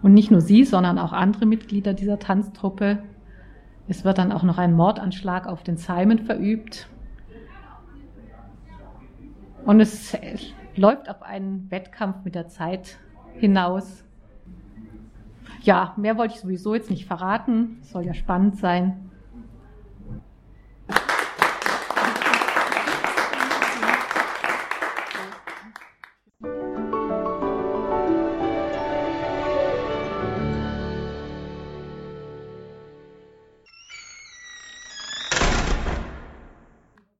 Und 0.00 0.14
nicht 0.14 0.30
nur 0.30 0.40
sie, 0.40 0.62
sondern 0.62 0.96
auch 1.00 1.12
andere 1.12 1.44
Mitglieder 1.44 1.92
dieser 1.92 2.20
Tanztruppe. 2.20 3.02
Es 3.90 4.04
wird 4.04 4.16
dann 4.16 4.32
auch 4.32 4.42
noch 4.42 4.56
ein 4.56 4.72
Mordanschlag 4.72 5.46
auf 5.46 5.62
den 5.62 5.76
Simon 5.76 6.20
verübt. 6.20 6.88
Und 9.66 9.80
es 9.80 10.16
läuft 10.76 11.10
auf 11.10 11.22
einen 11.22 11.70
Wettkampf 11.70 12.24
mit 12.24 12.34
der 12.34 12.48
Zeit 12.48 12.98
hinaus 13.34 14.04
ja, 15.62 15.92
mehr 15.96 16.16
wollte 16.16 16.34
ich 16.34 16.40
sowieso 16.40 16.74
jetzt 16.74 16.90
nicht 16.90 17.06
verraten. 17.06 17.78
Soll 17.82 18.04
ja 18.04 18.14
spannend 18.14 18.56
sein. 18.56 19.09